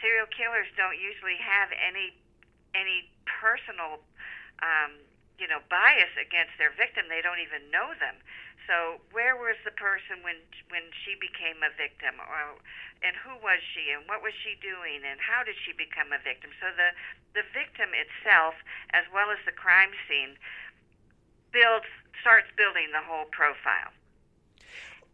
Serial 0.00 0.28
killers 0.30 0.68
don't 0.76 0.96
usually 0.96 1.36
have 1.36 1.68
any 1.76 2.16
any 2.76 3.08
personal, 3.24 4.04
um, 4.60 5.00
you 5.40 5.48
know, 5.48 5.64
bias 5.72 6.12
against 6.20 6.52
their 6.60 6.72
victim. 6.76 7.08
They 7.08 7.24
don't 7.24 7.40
even 7.40 7.64
know 7.72 7.96
them. 7.96 8.20
So 8.66 8.98
where 9.14 9.38
was 9.38 9.54
the 9.62 9.70
person 9.70 10.26
when 10.26 10.42
when 10.74 10.90
she 11.06 11.14
became 11.14 11.62
a 11.62 11.70
victim, 11.70 12.18
or 12.18 12.58
and 13.00 13.14
who 13.22 13.38
was 13.38 13.62
she, 13.62 13.94
and 13.94 14.02
what 14.10 14.22
was 14.26 14.34
she 14.34 14.58
doing, 14.58 15.06
and 15.06 15.22
how 15.22 15.46
did 15.46 15.54
she 15.62 15.70
become 15.70 16.10
a 16.10 16.18
victim? 16.18 16.50
So 16.58 16.74
the 16.74 16.90
the 17.38 17.46
victim 17.54 17.94
itself, 17.94 18.58
as 18.90 19.06
well 19.14 19.30
as 19.30 19.38
the 19.46 19.54
crime 19.54 19.94
scene, 20.10 20.34
builds 21.54 21.86
starts 22.20 22.50
building 22.58 22.90
the 22.90 23.06
whole 23.06 23.30
profile, 23.30 23.94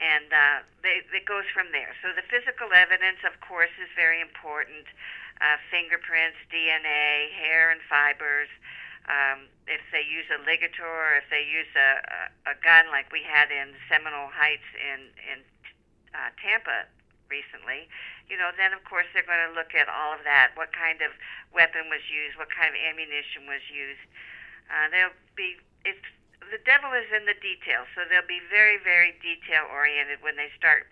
and 0.01 0.33
uh, 0.33 0.65
they, 0.81 1.05
it 1.13 1.29
goes 1.29 1.45
from 1.53 1.69
there. 1.77 1.93
So 2.01 2.17
the 2.17 2.25
physical 2.33 2.73
evidence, 2.73 3.21
of 3.29 3.37
course, 3.45 3.73
is 3.77 3.93
very 3.93 4.25
important: 4.25 4.89
uh, 5.45 5.61
fingerprints, 5.69 6.41
DNA, 6.49 7.29
hair, 7.37 7.69
and 7.69 7.85
fibers 7.85 8.49
um, 9.11 9.51
if 9.67 9.83
they 9.91 10.03
use 10.07 10.27
a 10.31 10.39
ligature, 10.47 11.19
if 11.19 11.27
they 11.31 11.43
use 11.43 11.71
a, 11.75 11.91
a, 12.47 12.55
a 12.55 12.57
gun 12.63 12.87
like 12.95 13.11
we 13.11 13.23
had 13.27 13.51
in 13.51 13.75
Seminole 13.91 14.31
Heights 14.31 14.67
in 14.79 15.11
in 15.27 15.39
uh, 16.15 16.31
Tampa 16.39 16.87
recently, 17.27 17.89
you 18.29 18.37
know, 18.37 18.53
then 18.55 18.71
of 18.77 18.85
course 18.85 19.09
they're 19.11 19.27
going 19.27 19.43
to 19.49 19.55
look 19.57 19.75
at 19.75 19.89
all 19.89 20.15
of 20.15 20.23
that. 20.23 20.55
What 20.55 20.71
kind 20.71 21.03
of 21.03 21.11
weapon 21.51 21.89
was 21.91 22.05
used? 22.07 22.39
What 22.39 22.53
kind 22.53 22.71
of 22.71 22.79
ammunition 22.79 23.49
was 23.51 23.65
used? 23.73 24.05
Uh, 24.71 24.87
they'll 24.93 25.17
be. 25.35 25.59
It's 25.83 26.07
the 26.51 26.63
devil 26.63 26.93
is 26.93 27.09
in 27.11 27.25
the 27.27 27.39
details, 27.39 27.89
so 27.95 28.05
they'll 28.07 28.29
be 28.29 28.43
very, 28.51 28.77
very 28.79 29.15
detail 29.23 29.67
oriented 29.71 30.21
when 30.23 30.37
they 30.37 30.51
start 30.55 30.91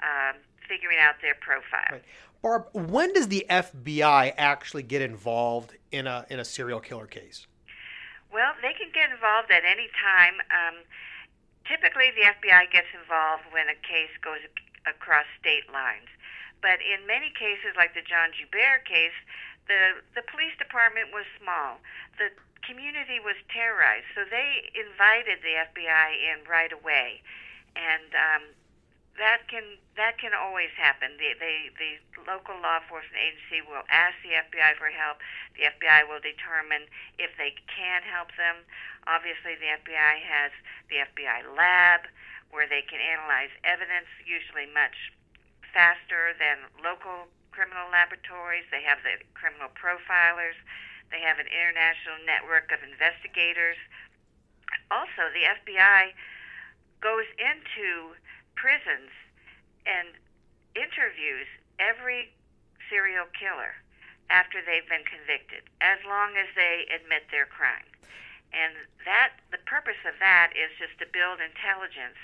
um, 0.00 0.40
figuring 0.68 0.98
out 0.98 1.16
their 1.20 1.34
profile. 1.40 1.98
Right. 2.00 2.04
Barb, 2.42 2.66
when 2.72 3.12
does 3.12 3.28
the 3.28 3.46
FBI 3.48 4.34
actually 4.36 4.82
get 4.82 5.00
involved 5.00 5.78
in 5.92 6.06
a 6.06 6.26
in 6.28 6.40
a 6.40 6.44
serial 6.44 6.80
killer 6.80 7.06
case? 7.06 7.46
Well, 8.32 8.56
they 8.62 8.72
can 8.72 8.90
get 8.90 9.12
involved 9.12 9.52
at 9.52 9.62
any 9.62 9.92
time. 9.94 10.40
Um, 10.50 10.82
typically, 11.68 12.10
the 12.16 12.32
FBI 12.32 12.72
gets 12.72 12.90
involved 12.96 13.44
when 13.52 13.68
a 13.68 13.78
case 13.86 14.10
goes 14.24 14.42
across 14.88 15.28
state 15.38 15.70
lines. 15.70 16.10
But 16.64 16.82
in 16.82 17.06
many 17.06 17.30
cases, 17.30 17.74
like 17.76 17.94
the 17.94 18.02
John 18.02 18.34
Joubert 18.34 18.86
case, 18.86 19.14
the 19.68 20.02
the 20.18 20.26
police 20.26 20.54
department 20.58 21.14
was 21.14 21.26
small. 21.38 21.78
The 22.18 22.34
community 22.66 23.18
was 23.18 23.38
terrorized, 23.50 24.06
so 24.14 24.22
they 24.26 24.70
invited 24.74 25.42
the 25.42 25.54
FBI 25.70 26.08
in 26.18 26.42
right 26.46 26.72
away, 26.72 27.22
and 27.74 28.10
um, 28.14 28.42
that 29.18 29.44
can 29.48 29.76
that 29.96 30.16
can 30.16 30.32
always 30.32 30.72
happen. 30.76 31.20
The, 31.20 31.36
the 31.36 31.54
the 31.76 31.90
local 32.24 32.56
law 32.56 32.80
enforcement 32.80 33.20
agency 33.20 33.60
will 33.60 33.84
ask 33.92 34.16
the 34.24 34.40
FBI 34.40 34.78
for 34.80 34.88
help. 34.88 35.20
The 35.56 35.68
FBI 35.68 36.08
will 36.08 36.22
determine 36.22 36.88
if 37.20 37.36
they 37.36 37.52
can 37.68 38.00
help 38.08 38.32
them. 38.40 38.64
Obviously, 39.04 39.58
the 39.60 39.68
FBI 39.84 40.14
has 40.24 40.52
the 40.88 41.04
FBI 41.04 41.44
lab 41.52 42.08
where 42.52 42.68
they 42.68 42.84
can 42.84 43.00
analyze 43.00 43.52
evidence, 43.64 44.08
usually 44.24 44.68
much 44.68 45.12
faster 45.72 46.36
than 46.36 46.68
local 46.84 47.28
criminal 47.52 47.88
laboratories. 47.92 48.64
They 48.72 48.84
have 48.84 49.00
the 49.04 49.20
criminal 49.36 49.72
profilers. 49.76 50.56
They 51.12 51.20
have 51.20 51.36
an 51.36 51.48
international 51.48 52.24
network 52.24 52.72
of 52.72 52.80
investigators. 52.80 53.76
Also, 54.88 55.28
the 55.36 55.44
FBI 55.60 56.16
goes 57.04 57.28
into 57.36 58.16
prisons 58.54 59.10
and 59.86 60.14
interviews 60.74 61.48
every 61.78 62.32
serial 62.88 63.26
killer 63.34 63.76
after 64.30 64.64
they've 64.64 64.88
been 64.88 65.04
convicted, 65.04 65.68
as 65.80 66.00
long 66.08 66.36
as 66.40 66.48
they 66.56 66.88
admit 66.88 67.28
their 67.28 67.44
crime. 67.44 67.84
And 68.52 68.76
that 69.04 69.40
the 69.50 69.60
purpose 69.64 70.00
of 70.04 70.16
that 70.20 70.52
is 70.52 70.72
just 70.76 70.96
to 71.00 71.08
build 71.08 71.40
intelligence 71.40 72.20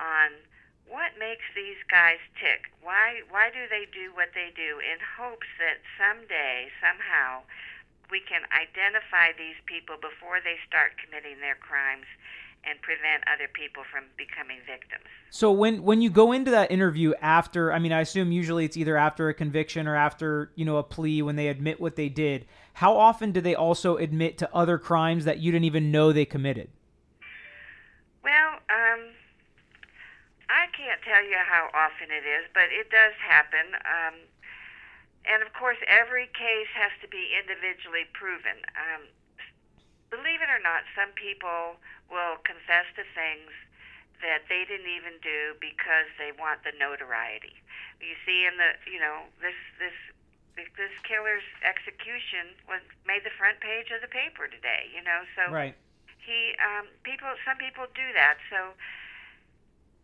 on 0.00 0.32
what 0.88 1.20
makes 1.20 1.44
these 1.52 1.76
guys 1.92 2.20
tick. 2.40 2.72
Why 2.80 3.20
why 3.28 3.52
do 3.52 3.68
they 3.68 3.84
do 3.84 4.08
what 4.16 4.32
they 4.32 4.48
do 4.56 4.80
in 4.80 4.96
hopes 5.00 5.48
that 5.60 5.84
someday, 6.00 6.72
somehow, 6.80 7.44
we 8.08 8.24
can 8.24 8.48
identify 8.48 9.36
these 9.36 9.60
people 9.68 10.00
before 10.00 10.40
they 10.40 10.56
start 10.64 10.96
committing 10.96 11.44
their 11.44 11.60
crimes 11.60 12.08
and 12.64 12.80
prevent 12.82 13.22
other 13.32 13.48
people 13.52 13.82
from 13.90 14.04
becoming 14.16 14.58
victims. 14.66 15.04
So 15.30 15.52
when 15.52 15.82
when 15.82 16.00
you 16.00 16.10
go 16.10 16.32
into 16.32 16.50
that 16.50 16.70
interview 16.70 17.14
after, 17.20 17.72
I 17.72 17.78
mean, 17.78 17.92
I 17.92 18.00
assume 18.00 18.32
usually 18.32 18.64
it's 18.64 18.76
either 18.76 18.96
after 18.96 19.28
a 19.28 19.34
conviction 19.34 19.86
or 19.86 19.96
after 19.96 20.52
you 20.54 20.64
know 20.64 20.76
a 20.76 20.82
plea 20.82 21.22
when 21.22 21.36
they 21.36 21.48
admit 21.48 21.80
what 21.80 21.96
they 21.96 22.08
did. 22.08 22.46
How 22.74 22.96
often 22.96 23.32
do 23.32 23.40
they 23.40 23.54
also 23.54 23.96
admit 23.96 24.38
to 24.38 24.54
other 24.54 24.78
crimes 24.78 25.24
that 25.24 25.38
you 25.38 25.50
didn't 25.50 25.64
even 25.64 25.90
know 25.90 26.12
they 26.12 26.24
committed? 26.24 26.70
Well, 28.22 28.60
um, 28.70 29.00
I 30.48 30.66
can't 30.76 31.00
tell 31.02 31.24
you 31.24 31.38
how 31.42 31.70
often 31.74 32.10
it 32.10 32.24
is, 32.24 32.46
but 32.54 32.70
it 32.70 32.90
does 32.90 33.14
happen. 33.18 33.74
Um, 33.82 34.14
and 35.26 35.42
of 35.42 35.52
course, 35.52 35.76
every 35.84 36.26
case 36.32 36.72
has 36.72 36.92
to 37.02 37.08
be 37.08 37.36
individually 37.36 38.08
proven. 38.14 38.64
Um, 38.78 39.10
believe 40.08 40.40
it 40.40 40.48
or 40.48 40.60
not, 40.62 40.88
some 40.96 41.12
people 41.12 41.76
will 42.10 42.40
confess 42.44 42.88
to 42.96 43.04
things 43.12 43.52
that 44.20 44.50
they 44.50 44.66
didn't 44.66 44.90
even 44.90 45.14
do 45.22 45.54
because 45.62 46.10
they 46.18 46.34
want 46.34 46.66
the 46.66 46.74
notoriety. 46.74 47.54
You 48.02 48.18
see, 48.26 48.46
in 48.46 48.58
the 48.58 48.74
you 48.90 48.98
know 48.98 49.30
this 49.38 49.56
this 49.78 49.94
this 50.74 50.94
killer's 51.06 51.46
execution 51.62 52.58
was 52.66 52.82
made 53.06 53.22
the 53.22 53.34
front 53.38 53.62
page 53.62 53.94
of 53.94 54.02
the 54.02 54.10
paper 54.10 54.50
today. 54.50 54.90
You 54.90 55.02
know, 55.06 55.22
so 55.38 55.50
right. 55.54 55.74
he 56.18 56.54
um, 56.58 56.90
people 57.06 57.30
some 57.46 57.58
people 57.58 57.86
do 57.94 58.08
that. 58.14 58.42
So 58.50 58.74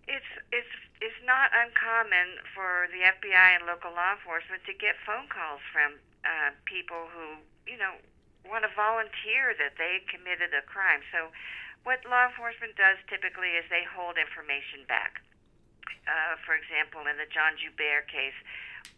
it's 0.07 0.31
it's 0.55 0.75
it's 1.03 1.21
not 1.27 1.51
uncommon 1.51 2.39
for 2.55 2.87
the 2.95 3.03
FBI 3.03 3.59
and 3.59 3.67
local 3.67 3.91
law 3.91 4.15
enforcement 4.15 4.63
to 4.71 4.75
get 4.75 4.95
phone 5.03 5.27
calls 5.27 5.63
from 5.75 5.99
uh, 6.23 6.55
people 6.65 7.11
who 7.11 7.43
you 7.67 7.79
know 7.79 7.99
want 8.47 8.65
to 8.65 8.73
volunteer 8.73 9.57
that 9.57 9.77
they 9.81 10.05
committed 10.09 10.53
a 10.53 10.63
crime. 10.65 11.01
So, 11.11 11.33
what 11.85 12.01
law 12.09 12.33
enforcement 12.33 12.77
does 12.81 12.97
typically 13.13 13.61
is 13.61 13.69
they 13.69 13.85
hold 13.85 14.17
information 14.17 14.89
back. 14.89 15.21
Uh, 16.09 16.41
for 16.45 16.57
example, 16.57 17.05
in 17.05 17.21
the 17.21 17.29
John 17.29 17.61
Joubert 17.61 18.09
case, 18.09 18.37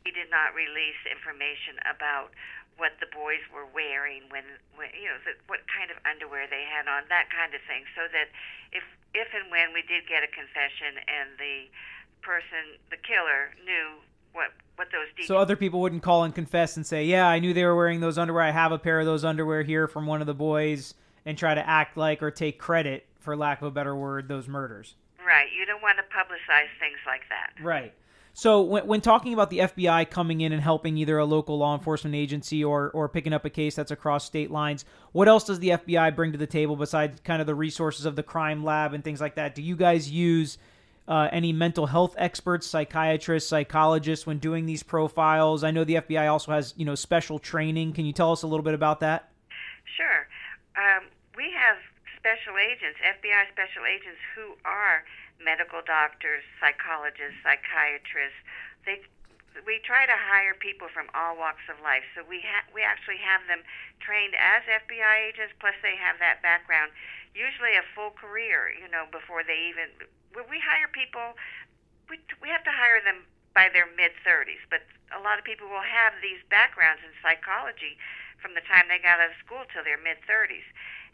we 0.07 0.15
did 0.15 0.31
not 0.31 0.55
release 0.55 0.99
information 1.07 1.83
about 1.87 2.31
what 2.79 2.95
the 3.03 3.11
boys 3.11 3.43
were 3.51 3.67
wearing 3.67 4.29
when, 4.31 4.45
when 4.77 4.93
you 4.93 5.09
know, 5.11 5.19
the, 5.25 5.35
what 5.51 5.65
kind 5.67 5.91
of 5.91 5.99
underwear 6.05 6.47
they 6.47 6.63
had 6.63 6.87
on, 6.87 7.09
that 7.09 7.27
kind 7.33 7.57
of 7.57 7.63
thing, 7.65 7.89
so 7.97 8.07
that 8.13 8.31
if 8.71 8.85
if 9.17 9.33
and 9.33 9.49
when 9.49 9.73
we 9.73 9.81
did 9.89 10.05
get 10.05 10.21
a 10.21 10.29
confession 10.29 11.01
and 11.09 11.41
the 11.41 11.73
person, 12.21 12.77
the 12.93 13.01
killer, 13.01 13.57
knew 13.65 14.05
what 14.37 14.53
what 14.77 14.89
those 14.93 15.09
details. 15.17 15.29
So 15.29 15.39
other 15.39 15.57
people 15.57 15.81
wouldn't 15.81 16.03
call 16.03 16.25
and 16.25 16.35
confess 16.35 16.77
and 16.77 16.87
say, 16.87 17.05
"Yeah, 17.05 17.27
I 17.27 17.39
knew 17.39 17.53
they 17.53 17.65
were 17.65 17.75
wearing 17.75 18.01
those 18.01 18.19
underwear. 18.19 18.45
I 18.45 18.51
have 18.51 18.73
a 18.73 18.79
pair 18.79 19.01
of 19.01 19.07
those 19.07 19.25
underwear 19.25 19.63
here 19.63 19.89
from 19.89 20.07
one 20.07 20.21
of 20.21 20.27
the 20.27 20.35
boys," 20.35 20.95
and 21.25 21.37
try 21.37 21.55
to 21.55 21.69
act 21.69 21.97
like 21.97 22.23
or 22.23 22.31
take 22.31 22.59
credit, 22.59 23.07
for 23.19 23.37
lack 23.37 23.61
of 23.61 23.67
a 23.67 23.71
better 23.71 23.97
word, 23.97 24.29
those 24.29 24.47
murders. 24.47 24.95
Right. 25.27 25.49
You 25.59 25.67
don't 25.67 25.83
want 25.83 25.99
to 25.99 26.05
publicize 26.05 26.69
things 26.79 26.99
like 27.07 27.23
that. 27.31 27.65
Right. 27.65 27.93
So 28.33 28.61
when, 28.61 28.87
when 28.87 29.01
talking 29.01 29.33
about 29.33 29.49
the 29.49 29.61
FBI 29.61 30.11
coming 30.11 30.43
in 30.43 30.53
and 30.53 30.61
helping 30.61 30.99
either 30.99 31.17
a 31.17 31.25
local 31.25 31.57
law 31.57 31.75
enforcement 31.75 32.15
agency 32.15 32.63
or 32.63 32.91
or 32.91 33.09
picking 33.09 33.33
up 33.33 33.47
a 33.47 33.51
case 33.51 33.75
that's 33.75 33.91
across 33.91 34.25
state 34.25 34.51
lines, 34.51 34.85
what 35.13 35.27
else 35.27 35.45
does 35.45 35.59
the 35.59 35.71
FBI 35.71 36.15
bring 36.15 36.33
to 36.33 36.39
the 36.39 36.47
table 36.47 36.77
besides 36.77 37.19
kind 37.25 37.41
of 37.41 37.47
the 37.47 37.55
resources 37.55 38.05
of 38.05 38.15
the 38.15 38.23
crime 38.23 38.63
lab 38.63 38.93
and 38.93 39.03
things 39.03 39.23
like 39.23 39.37
that? 39.37 39.55
Do 39.55 39.63
you 39.63 39.75
guys 39.75 40.11
use 40.11 40.59
uh, 41.09 41.29
any 41.33 41.53
mental 41.53 41.87
health 41.87 42.15
experts, 42.19 42.67
psychiatrists, 42.67 43.49
psychologists 43.49 44.27
when 44.27 44.39
doing 44.39 44.67
these 44.67 44.83
profiles? 44.83 45.65
I 45.65 45.71
know 45.71 45.85
the 45.85 45.97
FBI 45.97 46.31
also 46.31 46.53
has 46.53 46.75
you 46.77 46.85
know 46.85 46.95
special 46.95 47.39
training. 47.39 47.93
Can 47.93 48.07
you 48.07 48.13
tell 48.13 48.33
us 48.33 48.43
a 48.43 48.47
little 48.47 48.65
bit 48.65 48.75
about 48.75 49.01
that? 49.01 49.31
Sure. 49.97 50.29
Um, 50.77 51.09
we 51.37 51.53
have 51.53 51.77
special 52.19 52.59
agents, 52.59 52.99
FBI 53.01 53.49
special 53.53 53.87
agents, 53.87 54.21
who 54.35 54.59
are 54.65 55.05
medical 55.43 55.81
doctors, 55.87 56.43
psychologists, 56.61 57.39
psychiatrists. 57.45 58.41
They 58.85 59.01
we 59.65 59.81
try 59.81 60.05
to 60.05 60.13
hire 60.13 60.53
people 60.53 60.93
from 60.93 61.09
all 61.17 61.39
walks 61.39 61.65
of 61.73 61.81
life. 61.81 62.05
So 62.13 62.21
we 62.29 62.45
ha- 62.45 62.69
we 62.75 62.85
actually 62.85 63.23
have 63.25 63.41
them 63.49 63.65
trained 64.05 64.37
as 64.37 64.67
FBI 64.69 65.33
agents, 65.33 65.57
plus 65.57 65.73
they 65.81 65.97
have 65.97 66.21
that 66.21 66.43
background, 66.45 66.93
usually 67.37 67.77
a 67.77 67.85
full 67.93 68.17
career, 68.17 68.73
you 68.73 68.89
know, 68.89 69.05
before 69.13 69.45
they 69.45 69.69
even. 69.69 69.93
When 70.33 70.49
We 70.49 70.59
hire 70.59 70.89
people. 70.89 71.37
We 72.09 72.17
we 72.41 72.49
have 72.49 72.65
to 72.65 72.73
hire 72.73 73.03
them 73.05 73.27
by 73.53 73.69
their 73.69 73.89
mid 73.99 74.13
30s, 74.23 74.63
but 74.71 74.87
a 75.11 75.21
lot 75.21 75.39
of 75.39 75.45
people 75.45 75.67
will 75.67 75.85
have 75.85 76.15
these 76.23 76.39
backgrounds 76.49 77.03
in 77.03 77.11
psychology 77.19 77.99
from 78.39 78.55
the 78.55 78.63
time 78.63 78.87
they 78.87 79.01
got 79.01 79.19
out 79.19 79.33
of 79.33 79.37
school 79.43 79.67
till 79.73 79.83
their 79.83 79.99
mid 79.99 80.21
30s, 80.29 80.67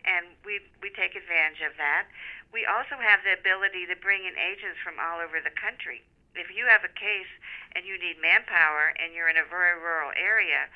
and 0.05 0.37
we 0.45 0.61
we 0.85 0.91
take 0.93 1.17
advantage 1.17 1.65
of 1.65 1.75
that. 1.79 2.11
We 2.53 2.69
also 2.69 3.01
have 3.01 3.25
the 3.25 3.33
ability 3.33 3.89
to 3.89 3.97
bring 3.97 4.29
in 4.29 4.37
agents 4.37 4.77
from 4.85 5.01
all 5.01 5.23
over 5.23 5.41
the 5.41 5.55
country. 5.55 6.05
If 6.37 6.53
you 6.53 6.69
have 6.69 6.85
a 6.85 6.93
case 6.93 7.33
and 7.73 7.89
you 7.89 7.97
need 7.97 8.21
manpower 8.21 8.93
and 9.01 9.17
you're 9.17 9.33
in 9.33 9.41
a 9.41 9.49
very 9.49 9.77
rural 9.81 10.13
area, 10.13 10.69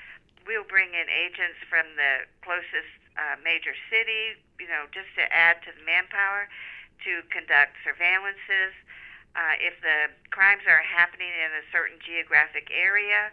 we'll 0.48 0.64
bring 0.64 0.96
in 0.96 1.08
agents 1.12 1.60
from 1.68 1.84
the 2.00 2.24
closest 2.40 3.05
uh, 3.16 3.36
major 3.42 3.74
city, 3.88 4.36
you 4.60 4.68
know, 4.68 4.86
just 4.92 5.08
to 5.16 5.24
add 5.32 5.60
to 5.64 5.72
the 5.72 5.84
manpower 5.84 6.48
to 7.04 7.24
conduct 7.32 7.76
surveillances. 7.84 8.72
Uh, 9.36 9.56
if 9.60 9.76
the 9.84 10.08
crimes 10.32 10.64
are 10.64 10.80
happening 10.80 11.28
in 11.28 11.52
a 11.52 11.64
certain 11.68 12.00
geographic 12.00 12.72
area, 12.72 13.28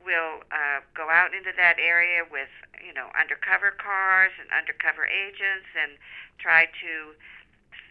we'll 0.00 0.40
uh, 0.48 0.80
go 0.96 1.08
out 1.12 1.36
into 1.36 1.52
that 1.56 1.76
area 1.76 2.24
with, 2.24 2.48
you 2.80 2.92
know, 2.92 3.12
undercover 3.12 3.72
cars 3.76 4.32
and 4.40 4.48
undercover 4.52 5.04
agents 5.04 5.68
and 5.76 6.00
try 6.40 6.64
to 6.80 7.12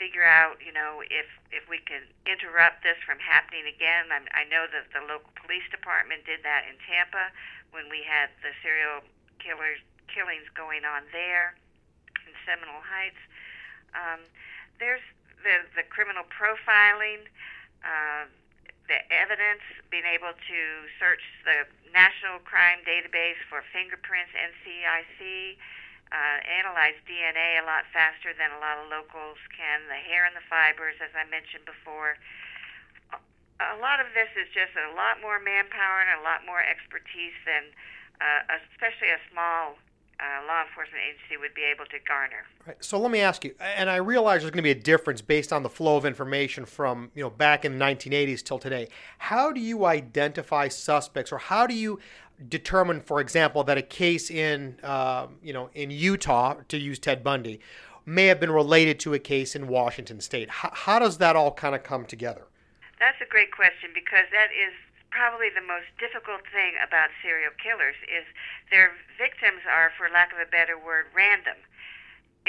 figure 0.02 0.26
out, 0.26 0.58
you 0.66 0.74
know, 0.74 1.06
if 1.06 1.30
if 1.54 1.70
we 1.70 1.78
can 1.86 2.02
interrupt 2.26 2.82
this 2.82 2.98
from 3.06 3.22
happening 3.22 3.70
again. 3.70 4.10
I'm, 4.10 4.26
I 4.34 4.50
know 4.50 4.66
that 4.74 4.90
the 4.90 5.06
local 5.06 5.30
police 5.38 5.66
department 5.70 6.26
did 6.26 6.42
that 6.42 6.66
in 6.66 6.82
Tampa 6.82 7.30
when 7.70 7.90
we 7.94 8.02
had 8.02 8.34
the 8.42 8.54
serial 8.66 9.06
killers 9.38 9.82
killings 10.14 10.46
going 10.54 10.86
on 10.86 11.04
there 11.12 11.58
in 12.24 12.32
Seminole 12.46 12.86
Heights. 12.86 13.20
Um, 13.98 14.22
there's 14.80 15.04
the 15.42 15.66
the 15.76 15.84
criminal 15.90 16.24
profiling. 16.30 17.28
Uh, 17.84 18.30
the 18.88 19.00
evidence, 19.12 19.64
being 19.88 20.04
able 20.04 20.36
to 20.36 20.60
search 21.00 21.24
the 21.48 21.64
National 21.96 22.44
Crime 22.44 22.84
Database 22.84 23.40
for 23.48 23.64
fingerprints, 23.72 24.32
NCIC, 24.36 25.56
uh, 26.12 26.38
analyze 26.46 27.00
DNA 27.08 27.64
a 27.64 27.66
lot 27.66 27.88
faster 27.96 28.36
than 28.36 28.52
a 28.54 28.60
lot 28.60 28.78
of 28.78 28.92
locals 28.92 29.40
can, 29.56 29.88
the 29.88 29.98
hair 29.98 30.28
and 30.28 30.36
the 30.36 30.46
fibers, 30.46 31.00
as 31.00 31.10
I 31.16 31.26
mentioned 31.26 31.64
before. 31.66 32.20
A 33.64 33.80
lot 33.80 34.04
of 34.04 34.12
this 34.12 34.30
is 34.36 34.52
just 34.52 34.76
a 34.76 34.92
lot 34.94 35.24
more 35.24 35.40
manpower 35.40 36.04
and 36.04 36.20
a 36.20 36.24
lot 36.26 36.44
more 36.44 36.60
expertise 36.60 37.38
than, 37.48 37.72
uh, 38.20 38.60
especially 38.76 39.16
a 39.16 39.22
small 39.32 39.80
uh, 40.24 40.48
law 40.48 40.64
enforcement 40.66 41.04
agency 41.04 41.38
would 41.38 41.54
be 41.54 41.64
able 41.64 41.86
to 41.86 41.98
garner. 42.08 42.46
Right. 42.66 42.78
So 42.84 42.98
let 43.00 43.12
me 43.12 43.20
ask 43.20 43.44
you, 43.44 43.56
and 43.60 43.90
I 43.90 43.98
realize 43.98 44.42
there's 44.42 44.52
going 44.52 44.64
to 44.64 44.64
be 44.64 44.72
a 44.72 44.76
difference 44.76 45.22
based 45.22 45.52
on 45.52 45.64
the 45.64 45.70
flow 45.70 45.98
of 45.98 46.06
information 46.06 46.66
from 46.66 47.12
you 47.14 47.24
know 47.24 47.30
back 47.30 47.66
in 47.66 47.78
the 47.78 47.86
1980s 47.86 48.44
till 48.44 48.60
today. 48.60 48.88
How 49.18 49.52
do 49.52 49.60
you 49.60 49.86
identify 49.86 50.70
suspects, 50.70 51.32
or 51.32 51.38
how 51.40 51.68
do 51.68 51.74
you 51.74 52.00
determine, 52.48 53.02
for 53.02 53.20
example, 53.20 53.64
that 53.66 53.78
a 53.78 53.82
case 53.82 54.32
in 54.32 54.78
uh, 54.84 55.28
you 55.42 55.52
know 55.52 55.70
in 55.74 55.92
Utah, 55.92 56.56
to 56.70 56.78
use 56.78 57.00
Ted 57.00 57.24
Bundy, 57.24 57.60
may 58.06 58.28
have 58.28 58.40
been 58.40 58.52
related 58.52 59.00
to 59.02 59.14
a 59.14 59.20
case 59.20 59.56
in 59.56 59.68
Washington 59.68 60.22
State? 60.22 60.50
How, 60.50 60.72
how 60.74 61.00
does 61.00 61.18
that 61.18 61.36
all 61.36 61.52
kind 61.52 61.76
of 61.76 61.84
come 61.84 62.06
together? 62.06 62.44
That's 63.00 63.20
a 63.20 63.30
great 63.30 63.52
question 63.52 63.90
because 63.94 64.26
that 64.32 64.48
is 64.56 64.74
probably 65.14 65.54
the 65.54 65.62
most 65.62 65.94
difficult 66.02 66.42
thing 66.50 66.74
about 66.82 67.14
serial 67.22 67.54
killers 67.62 67.94
is 68.10 68.26
their 68.74 68.98
victims 69.14 69.62
are, 69.70 69.94
for 69.94 70.10
lack 70.10 70.34
of 70.34 70.42
a 70.42 70.50
better 70.50 70.74
word, 70.74 71.06
random. 71.14 71.62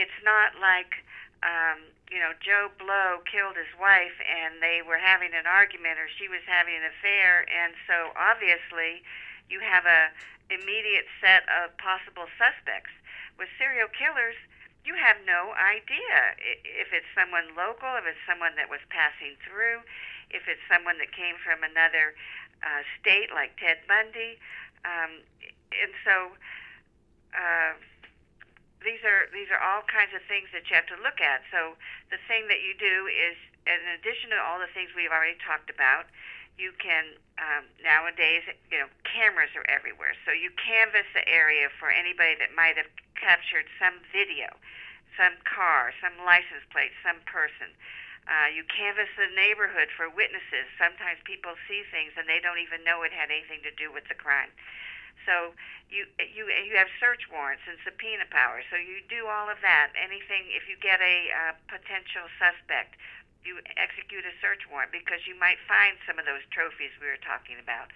It's 0.01 0.17
not 0.25 0.57
like, 0.57 1.05
um, 1.45 1.85
you 2.09 2.17
know, 2.17 2.33
Joe 2.41 2.73
Blow 2.81 3.21
killed 3.29 3.61
his 3.61 3.69
wife 3.77 4.17
and 4.25 4.65
they 4.65 4.81
were 4.81 4.97
having 4.97 5.37
an 5.37 5.45
argument 5.45 6.01
or 6.01 6.09
she 6.09 6.25
was 6.33 6.41
having 6.49 6.81
an 6.81 6.89
affair, 6.89 7.45
and 7.53 7.77
so 7.85 8.17
obviously 8.17 9.05
you 9.53 9.61
have 9.61 9.85
a 9.85 10.09
immediate 10.49 11.09
set 11.21 11.45
of 11.53 11.77
possible 11.77 12.33
suspects. 12.41 12.93
With 13.37 13.53
serial 13.61 13.93
killers, 13.93 14.37
you 14.89 14.97
have 14.97 15.17
no 15.29 15.53
idea 15.57 16.37
if 16.65 16.93
it's 16.93 17.09
someone 17.17 17.53
local, 17.57 17.97
if 17.97 18.05
it's 18.05 18.21
someone 18.29 18.57
that 18.57 18.69
was 18.69 18.85
passing 18.93 19.37
through, 19.41 19.81
if 20.29 20.45
it's 20.45 20.61
someone 20.69 21.01
that 21.01 21.13
came 21.13 21.41
from 21.41 21.65
another 21.65 22.13
uh, 22.65 22.83
state 22.99 23.29
like 23.31 23.55
Ted 23.61 23.85
Bundy, 23.87 24.41
um, 24.89 25.21
and 25.71 25.93
so 26.03 26.33
uh, 27.37 27.77
these 28.85 29.01
are 29.05 29.29
these 29.33 29.49
are 29.49 29.61
all 29.61 29.85
kinds 29.89 30.13
of 30.13 30.21
things 30.29 30.53
that 30.53 30.69
you 30.69 30.75
have 30.77 30.89
to 30.93 30.99
look 31.01 31.21
at. 31.21 31.45
So 31.53 31.77
the 32.13 32.21
thing 32.29 32.49
that 32.49 32.61
you 32.65 32.77
do 32.77 33.09
is, 33.09 33.37
in 33.69 33.81
addition 33.97 34.33
to 34.33 34.39
all 34.41 34.61
the 34.61 34.71
things 34.73 34.93
we've 34.93 35.13
already 35.13 35.41
talked 35.41 35.73
about, 35.73 36.09
you 36.61 36.73
can 36.77 37.17
um, 37.41 37.65
nowadays 37.83 38.45
you 38.71 38.79
know 38.79 38.89
cameras 39.09 39.53
are 39.57 39.67
everywhere, 39.67 40.15
so 40.25 40.33
you 40.33 40.53
canvass 40.61 41.09
the 41.17 41.25
area 41.27 41.73
for 41.81 41.89
anybody 41.89 42.37
that 42.39 42.53
might 42.55 42.77
have 42.77 42.89
captured 43.17 43.67
some 43.81 44.05
video, 44.13 44.53
some 45.17 45.35
car, 45.49 45.91
some 45.99 46.15
license 46.23 46.63
plate, 46.71 46.93
some 47.01 47.19
person. 47.25 47.73
Uh, 47.73 47.83
you 48.49 48.65
canvass 48.65 49.11
the 49.17 49.29
neighborhood 49.37 49.93
for 49.93 50.09
witnesses. 50.09 50.67
Sometimes 50.81 51.21
people 51.25 51.55
see 51.69 51.85
things 51.93 52.17
and 52.17 52.25
they 52.25 52.41
don't 52.41 52.59
even 52.59 52.81
know 52.85 53.05
it 53.05 53.13
had 53.13 53.29
anything 53.29 53.61
to 53.65 53.73
do 53.77 53.93
with 53.93 54.09
the 54.09 54.17
crime. 54.17 54.51
So 55.25 55.57
you 55.89 56.09
you 56.19 56.49
you 56.49 56.77
have 56.77 56.89
search 57.01 57.29
warrants 57.33 57.65
and 57.69 57.77
subpoena 57.85 58.29
power. 58.29 58.61
So 58.69 58.77
you 58.77 59.05
do 59.09 59.29
all 59.29 59.49
of 59.49 59.61
that. 59.65 59.93
Anything 59.97 60.49
if 60.53 60.69
you 60.69 60.77
get 60.81 61.01
a 61.01 61.17
uh, 61.33 61.53
potential 61.69 62.29
suspect, 62.41 62.97
you 63.45 63.61
execute 63.77 64.25
a 64.25 64.35
search 64.41 64.65
warrant 64.69 64.93
because 64.93 65.25
you 65.29 65.37
might 65.37 65.61
find 65.69 65.97
some 66.09 66.17
of 66.17 66.25
those 66.25 66.45
trophies 66.53 66.93
we 67.01 67.09
were 67.09 67.21
talking 67.21 67.61
about. 67.61 67.93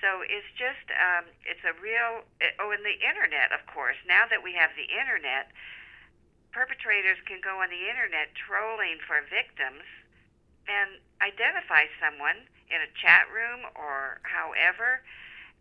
So 0.00 0.22
it's 0.22 0.48
just 0.54 0.88
um, 0.94 1.26
it's 1.44 1.62
a 1.66 1.74
real 1.80 2.24
oh, 2.60 2.70
and 2.70 2.84
the 2.84 2.96
internet, 3.02 3.50
of 3.50 3.64
course. 3.66 3.98
Now 4.06 4.24
that 4.30 4.44
we 4.44 4.54
have 4.54 4.72
the 4.78 4.88
internet, 4.88 5.50
perpetrators 6.58 7.22
can 7.22 7.38
go 7.38 7.62
on 7.62 7.70
the 7.70 7.86
internet 7.86 8.34
trolling 8.34 8.98
for 9.06 9.22
victims 9.30 9.86
and 10.66 10.98
identify 11.22 11.86
someone 12.02 12.50
in 12.66 12.82
a 12.82 12.90
chat 12.98 13.30
room 13.30 13.62
or 13.78 14.18
however, 14.26 15.06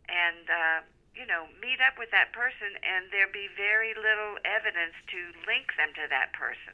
and 0.10 0.50
uh, 0.50 0.80
you 1.14 1.30
know 1.30 1.46
meet 1.62 1.78
up 1.86 2.02
with 2.02 2.10
that 2.10 2.34
person, 2.34 2.74
and 2.82 3.14
there 3.14 3.30
be 3.30 3.46
very 3.54 3.94
little 3.94 4.42
evidence 4.42 4.98
to 5.14 5.38
link 5.46 5.70
them 5.78 5.94
to 5.94 6.10
that 6.10 6.34
person. 6.34 6.74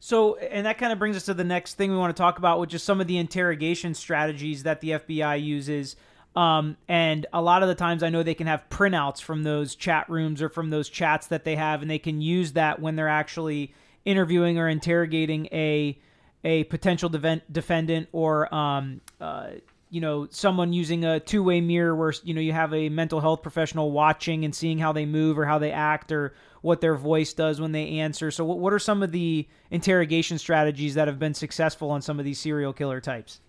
So, 0.00 0.40
and 0.40 0.64
that 0.64 0.78
kind 0.78 0.92
of 0.92 0.98
brings 0.98 1.16
us 1.20 1.26
to 1.28 1.34
the 1.34 1.44
next 1.44 1.74
thing 1.74 1.90
we 1.90 2.00
want 2.00 2.16
to 2.16 2.20
talk 2.20 2.38
about, 2.38 2.60
which 2.60 2.72
is 2.72 2.82
some 2.82 3.02
of 3.02 3.06
the 3.06 3.18
interrogation 3.18 3.92
strategies 3.92 4.62
that 4.62 4.80
the 4.80 4.96
FBI 4.96 5.42
uses 5.42 5.96
um, 6.38 6.76
and 6.86 7.26
a 7.32 7.42
lot 7.42 7.64
of 7.64 7.68
the 7.68 7.74
times 7.74 8.04
I 8.04 8.10
know 8.10 8.22
they 8.22 8.32
can 8.32 8.46
have 8.46 8.62
printouts 8.70 9.20
from 9.20 9.42
those 9.42 9.74
chat 9.74 10.08
rooms 10.08 10.40
or 10.40 10.48
from 10.48 10.70
those 10.70 10.88
chats 10.88 11.26
that 11.26 11.42
they 11.42 11.56
have, 11.56 11.82
and 11.82 11.90
they 11.90 11.98
can 11.98 12.20
use 12.20 12.52
that 12.52 12.80
when 12.80 12.94
they're 12.94 13.08
actually 13.08 13.74
interviewing 14.04 14.56
or 14.56 14.68
interrogating 14.68 15.46
a 15.46 15.98
a 16.44 16.62
potential 16.64 17.08
defendant 17.08 18.08
or 18.12 18.54
um, 18.54 19.00
uh, 19.20 19.48
you 19.90 20.00
know 20.00 20.28
someone 20.30 20.72
using 20.72 21.04
a 21.04 21.18
two 21.18 21.42
way 21.42 21.60
mirror 21.60 21.96
where 21.96 22.12
you 22.22 22.34
know 22.34 22.40
you 22.40 22.52
have 22.52 22.72
a 22.72 22.88
mental 22.88 23.20
health 23.20 23.42
professional 23.42 23.90
watching 23.90 24.44
and 24.44 24.54
seeing 24.54 24.78
how 24.78 24.92
they 24.92 25.06
move 25.06 25.40
or 25.40 25.44
how 25.44 25.58
they 25.58 25.72
act 25.72 26.12
or 26.12 26.34
what 26.62 26.80
their 26.80 26.94
voice 26.94 27.32
does 27.32 27.60
when 27.60 27.72
they 27.72 27.98
answer. 27.98 28.30
So 28.30 28.44
what, 28.44 28.60
what 28.60 28.72
are 28.72 28.78
some 28.78 29.02
of 29.02 29.10
the 29.10 29.48
interrogation 29.72 30.38
strategies 30.38 30.94
that 30.94 31.08
have 31.08 31.18
been 31.18 31.34
successful 31.34 31.90
on 31.90 32.00
some 32.00 32.20
of 32.20 32.24
these 32.24 32.38
serial 32.38 32.72
killer 32.72 33.00
types? 33.00 33.40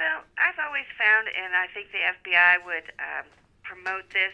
Well, 0.00 0.24
I've 0.40 0.56
always 0.56 0.88
found, 0.96 1.28
and 1.28 1.52
I 1.52 1.68
think 1.76 1.92
the 1.92 2.00
FBI 2.00 2.64
would 2.64 2.88
um, 2.96 3.28
promote 3.60 4.08
this. 4.16 4.32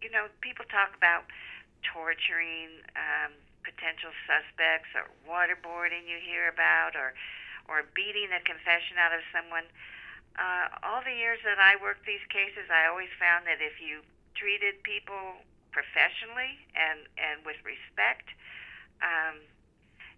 You 0.00 0.08
know, 0.08 0.32
people 0.40 0.64
talk 0.72 0.96
about 0.96 1.28
torturing 1.84 2.80
um, 2.96 3.36
potential 3.60 4.08
suspects 4.24 4.88
or 4.96 5.04
waterboarding. 5.28 6.08
You 6.08 6.16
hear 6.24 6.48
about 6.48 6.96
or 6.96 7.12
or 7.68 7.92
beating 7.92 8.32
a 8.32 8.40
confession 8.40 8.96
out 8.96 9.12
of 9.12 9.20
someone. 9.28 9.68
Uh, 10.40 10.72
all 10.80 11.04
the 11.04 11.12
years 11.12 11.44
that 11.44 11.60
I 11.60 11.76
worked 11.76 12.08
these 12.08 12.24
cases, 12.32 12.72
I 12.72 12.88
always 12.88 13.12
found 13.20 13.44
that 13.44 13.60
if 13.60 13.84
you 13.84 14.00
treated 14.32 14.80
people 14.80 15.44
professionally 15.76 16.56
and 16.72 17.04
and 17.20 17.44
with 17.44 17.60
respect, 17.68 18.32
um, 19.04 19.44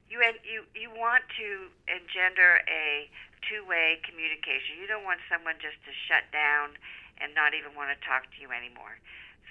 you 0.07 0.23
you 0.47 0.63
you 0.79 0.95
want 0.95 1.27
to 1.35 1.67
engender 1.91 2.63
a 2.71 3.11
two-way 3.47 4.01
communication. 4.07 4.79
You 4.79 4.87
don't 4.87 5.07
want 5.07 5.21
someone 5.27 5.59
just 5.59 5.79
to 5.85 5.93
shut 6.09 6.29
down 6.31 6.79
and 7.21 7.35
not 7.35 7.55
even 7.55 7.75
want 7.77 7.93
to 7.95 7.99
talk 8.03 8.27
to 8.33 8.39
you 8.41 8.51
anymore. 8.51 8.99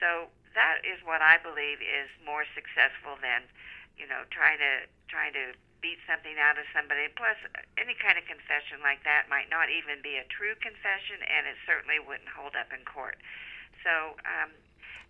So 0.02 0.32
that 0.58 0.84
is 0.84 1.00
what 1.06 1.22
I 1.22 1.38
believe 1.40 1.80
is 1.80 2.10
more 2.26 2.44
successful 2.52 3.16
than, 3.22 3.48
you 3.96 4.10
know, 4.10 4.28
trying 4.34 4.60
to 4.60 4.90
trying 5.08 5.36
to 5.36 5.54
beat 5.82 5.98
something 6.06 6.38
out 6.38 6.62
of 6.62 6.66
somebody. 6.72 7.10
Plus, 7.18 7.38
any 7.76 7.98
kind 7.98 8.16
of 8.18 8.26
confession 8.30 8.80
like 8.86 9.02
that 9.04 9.28
might 9.28 9.50
not 9.50 9.70
even 9.74 10.00
be 10.06 10.18
a 10.22 10.26
true 10.30 10.54
confession, 10.62 11.22
and 11.26 11.50
it 11.50 11.58
certainly 11.66 11.98
wouldn't 11.98 12.30
hold 12.30 12.54
up 12.54 12.70
in 12.70 12.86
court. 12.86 13.18
So, 13.82 14.16
um, 14.24 14.54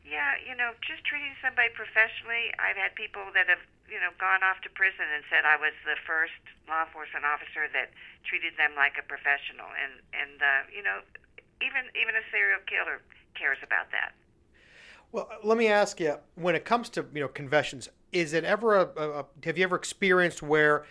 yeah, 0.07 0.39
you 0.39 0.55
know, 0.55 0.73
just 0.79 1.03
treating 1.03 1.35
somebody 1.43 1.69
professionally. 1.75 2.55
I've 2.57 2.79
had 2.79 2.95
people 2.95 3.29
that 3.35 3.51
have 3.51 3.61
you 3.91 3.99
know, 3.99 4.15
gone 4.15 4.39
off 4.39 4.63
to 4.63 4.71
prison 4.71 5.03
and 5.11 5.21
said 5.27 5.43
I 5.43 5.59
was 5.59 5.75
the 5.83 5.99
first 6.07 6.39
law 6.71 6.87
enforcement 6.87 7.27
officer 7.27 7.67
that 7.75 7.91
treated 8.23 8.55
them 8.55 8.71
like 8.79 8.95
a 8.95 9.03
professional, 9.03 9.67
and 9.75 9.99
and 10.15 10.39
uh, 10.39 10.63
you 10.71 10.81
know, 10.81 11.03
even 11.59 11.91
even 11.99 12.15
a 12.15 12.23
serial 12.31 12.63
killer 12.63 13.03
cares 13.35 13.59
about 13.59 13.91
that. 13.91 14.15
Well, 15.11 15.27
let 15.43 15.59
me 15.59 15.67
ask 15.67 15.99
you: 15.99 16.15
when 16.39 16.55
it 16.55 16.63
comes 16.63 16.87
to 16.95 17.05
you 17.13 17.19
know 17.19 17.27
confessions, 17.27 17.91
is 18.15 18.31
it 18.31 18.47
ever 18.47 18.79
a, 18.79 18.87
a 18.95 19.25
have 19.43 19.57
you 19.59 19.63
ever 19.67 19.75
experienced 19.75 20.41
where 20.41 20.87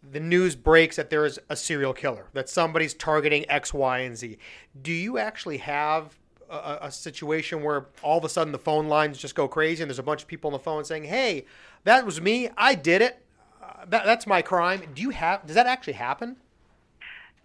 the 0.00 0.20
news 0.20 0.56
breaks 0.56 0.96
that 0.96 1.10
there 1.10 1.26
is 1.26 1.38
a 1.50 1.56
serial 1.56 1.92
killer, 1.92 2.28
that 2.32 2.48
somebody's 2.48 2.94
targeting 2.94 3.44
X, 3.50 3.74
Y, 3.74 3.98
and 3.98 4.16
Z? 4.16 4.38
Do 4.80 4.92
you 4.92 5.18
actually 5.18 5.58
have 5.58 6.16
a, 6.50 6.78
a, 6.82 6.90
situation 6.90 7.62
where 7.62 7.86
all 8.02 8.18
of 8.18 8.24
a 8.24 8.28
sudden 8.28 8.52
the 8.52 8.58
phone 8.58 8.88
lines 8.88 9.18
just 9.18 9.34
go 9.34 9.48
crazy 9.48 9.82
and 9.82 9.90
there's 9.90 9.98
a 9.98 10.02
bunch 10.02 10.22
of 10.22 10.28
people 10.28 10.48
on 10.48 10.52
the 10.52 10.58
phone 10.58 10.84
saying, 10.84 11.04
"Hey, 11.04 11.44
that 11.84 12.04
was 12.04 12.20
me. 12.20 12.48
I 12.56 12.74
did 12.74 13.02
it. 13.02 13.24
Uh, 13.62 13.84
that, 13.88 14.04
that's 14.04 14.26
my 14.26 14.42
crime." 14.42 14.82
Do 14.94 15.02
you 15.02 15.10
have? 15.10 15.46
Does 15.46 15.54
that 15.54 15.66
actually 15.66 15.94
happen? 15.94 16.36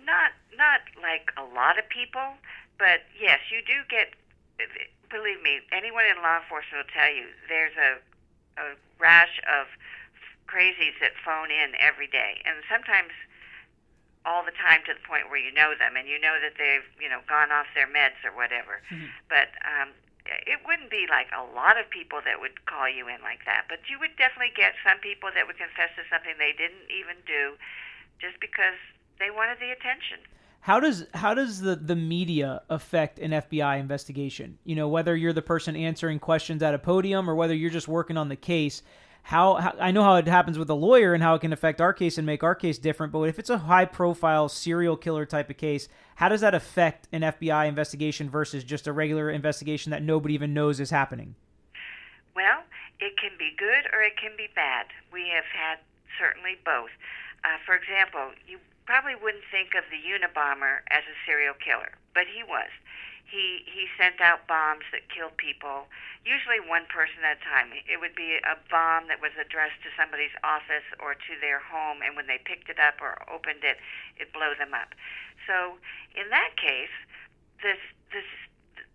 Not 0.06 0.32
not 0.58 0.82
like 1.02 1.32
a 1.38 1.44
lot 1.56 1.78
of 1.78 1.88
people, 1.90 2.36
but 2.78 3.02
yes, 3.20 3.40
you 3.52 3.60
do 3.66 3.82
get. 3.90 4.14
Believe 5.10 5.42
me, 5.44 5.60
anyone 5.72 6.06
in 6.10 6.22
law 6.24 6.42
enforcement 6.42 6.86
will 6.86 6.94
tell 6.94 7.14
you 7.14 7.26
there's 7.50 7.76
a 7.78 7.98
a 8.62 8.76
rash 9.00 9.42
of 9.50 9.68
crazies 10.48 10.94
that 11.02 11.14
phone 11.26 11.50
in 11.50 11.74
every 11.80 12.08
day, 12.08 12.42
and 12.46 12.64
sometimes 12.70 13.12
all 14.26 14.44
the 14.44 14.56
time 14.56 14.80
to 14.88 14.96
the 14.96 15.04
point 15.04 15.28
where 15.28 15.40
you 15.40 15.52
know 15.52 15.76
them 15.76 16.00
and 16.00 16.08
you 16.08 16.20
know 16.20 16.40
that 16.40 16.56
they've 16.56 16.88
you 17.00 17.12
know 17.12 17.20
gone 17.28 17.52
off 17.52 17.68
their 17.76 17.88
meds 17.88 18.20
or 18.24 18.32
whatever. 18.32 18.80
Mm-hmm. 18.88 19.12
But 19.28 19.52
um, 19.68 19.92
it 20.26 20.64
wouldn't 20.66 20.90
be 20.90 21.06
like 21.10 21.28
a 21.36 21.44
lot 21.56 21.76
of 21.76 21.90
people 21.90 22.24
that 22.24 22.40
would 22.40 22.66
call 22.66 22.88
you 22.88 23.08
in 23.08 23.20
like 23.22 23.44
that, 23.46 23.68
but 23.68 23.80
you 23.92 24.00
would 24.00 24.16
definitely 24.16 24.56
get 24.56 24.74
some 24.80 25.00
people 25.00 25.30
that 25.36 25.48
would 25.48 25.60
confess 25.60 25.92
to 26.00 26.04
something 26.08 26.34
they 26.40 26.56
didn't 26.56 26.88
even 26.88 27.20
do, 27.28 27.60
just 28.24 28.40
because 28.40 28.80
they 29.20 29.30
wanted 29.30 29.60
the 29.60 29.72
attention. 29.72 30.24
How 30.64 30.80
does 30.80 31.06
how 31.14 31.34
does 31.34 31.60
the, 31.60 31.76
the 31.76 31.96
media 31.96 32.64
affect 32.70 33.20
an 33.20 33.32
FBI 33.32 33.80
investigation? 33.80 34.58
You 34.64 34.76
know, 34.76 34.88
whether 34.88 35.16
you're 35.16 35.34
the 35.34 35.42
person 35.42 35.76
answering 35.76 36.20
questions 36.20 36.64
at 36.64 36.74
a 36.74 36.80
podium 36.80 37.30
or 37.30 37.36
whether 37.36 37.54
you're 37.54 37.70
just 37.70 37.90
working 37.90 38.16
on 38.16 38.30
the 38.30 38.38
case. 38.38 38.82
How, 39.24 39.56
how 39.56 39.74
I 39.80 39.92
know 39.92 40.04
how 40.04 40.16
it 40.16 40.28
happens 40.28 40.60
with 40.60 40.70
a 40.70 40.76
lawyer 40.76 41.14
and 41.14 41.24
how 41.24 41.34
it 41.36 41.40
can 41.40 41.54
affect 41.54 41.80
our 41.80 41.94
case 41.94 42.18
and 42.18 42.26
make 42.26 42.44
our 42.44 42.56
case 42.56 42.78
different. 42.78 43.14
But 43.14 43.24
if 43.24 43.40
it's 43.40 43.50
a 43.50 43.58
high 43.58 43.86
profile 43.86 44.50
serial 44.50 44.98
killer 44.98 45.26
type 45.26 45.50
of 45.50 45.58
case, 45.58 45.88
how 46.16 46.30
does 46.30 46.42
that 46.42 46.54
affect 46.54 47.08
an 47.12 47.22
FBI 47.22 47.68
investigation 47.68 48.30
versus 48.30 48.64
just 48.64 48.86
a 48.86 48.94
regular 48.94 49.30
investigation 49.30 49.92
that 49.92 50.04
nobody 50.04 50.34
even 50.34 50.54
knows 50.54 50.80
is 50.80 50.90
happening? 50.90 51.36
Well, 52.36 52.64
it 53.00 53.18
can 53.18 53.32
be 53.40 53.52
good 53.58 53.88
or 53.94 54.02
it 54.02 54.18
can 54.18 54.32
be 54.38 54.50
bad. 54.54 54.88
We 55.12 55.32
have 55.34 55.48
had 55.56 55.80
certainly 56.20 56.58
both. 56.66 56.92
Uh, 57.44 57.58
for 57.66 57.76
example, 57.76 58.32
you 58.48 58.60
probably 58.86 59.16
wouldn't 59.16 59.44
think 59.52 59.72
of 59.76 59.84
the 59.88 60.00
Unabomber 60.04 60.84
as 60.92 61.04
a 61.08 61.16
serial 61.26 61.56
killer, 61.56 61.96
but 62.14 62.24
he 62.28 62.44
was. 62.44 62.70
He 63.26 63.66
he 63.66 63.88
sent 63.98 64.22
out 64.22 64.46
bombs 64.48 64.86
that 64.92 65.10
killed 65.10 65.38
people, 65.38 65.88
usually 66.26 66.60
one 66.60 66.86
person 66.86 67.24
at 67.26 67.40
a 67.40 67.44
time. 67.44 67.74
It 67.74 67.98
would 68.00 68.16
be 68.16 68.38
a 68.44 68.56
bomb 68.70 69.08
that 69.08 69.22
was 69.22 69.32
addressed 69.40 69.82
to 69.84 69.90
somebody's 69.98 70.36
office 70.44 70.86
or 71.00 71.16
to 71.16 71.34
their 71.42 71.60
home, 71.60 72.04
and 72.06 72.16
when 72.16 72.28
they 72.28 72.38
picked 72.38 72.70
it 72.70 72.78
up 72.78 73.02
or 73.02 73.18
opened 73.32 73.64
it, 73.64 73.78
it 74.20 74.32
blow 74.34 74.54
them 74.54 74.74
up. 74.74 74.94
So 75.48 75.80
in 76.14 76.30
that 76.30 76.56
case, 76.60 76.94
this 77.64 77.80
this 78.12 78.28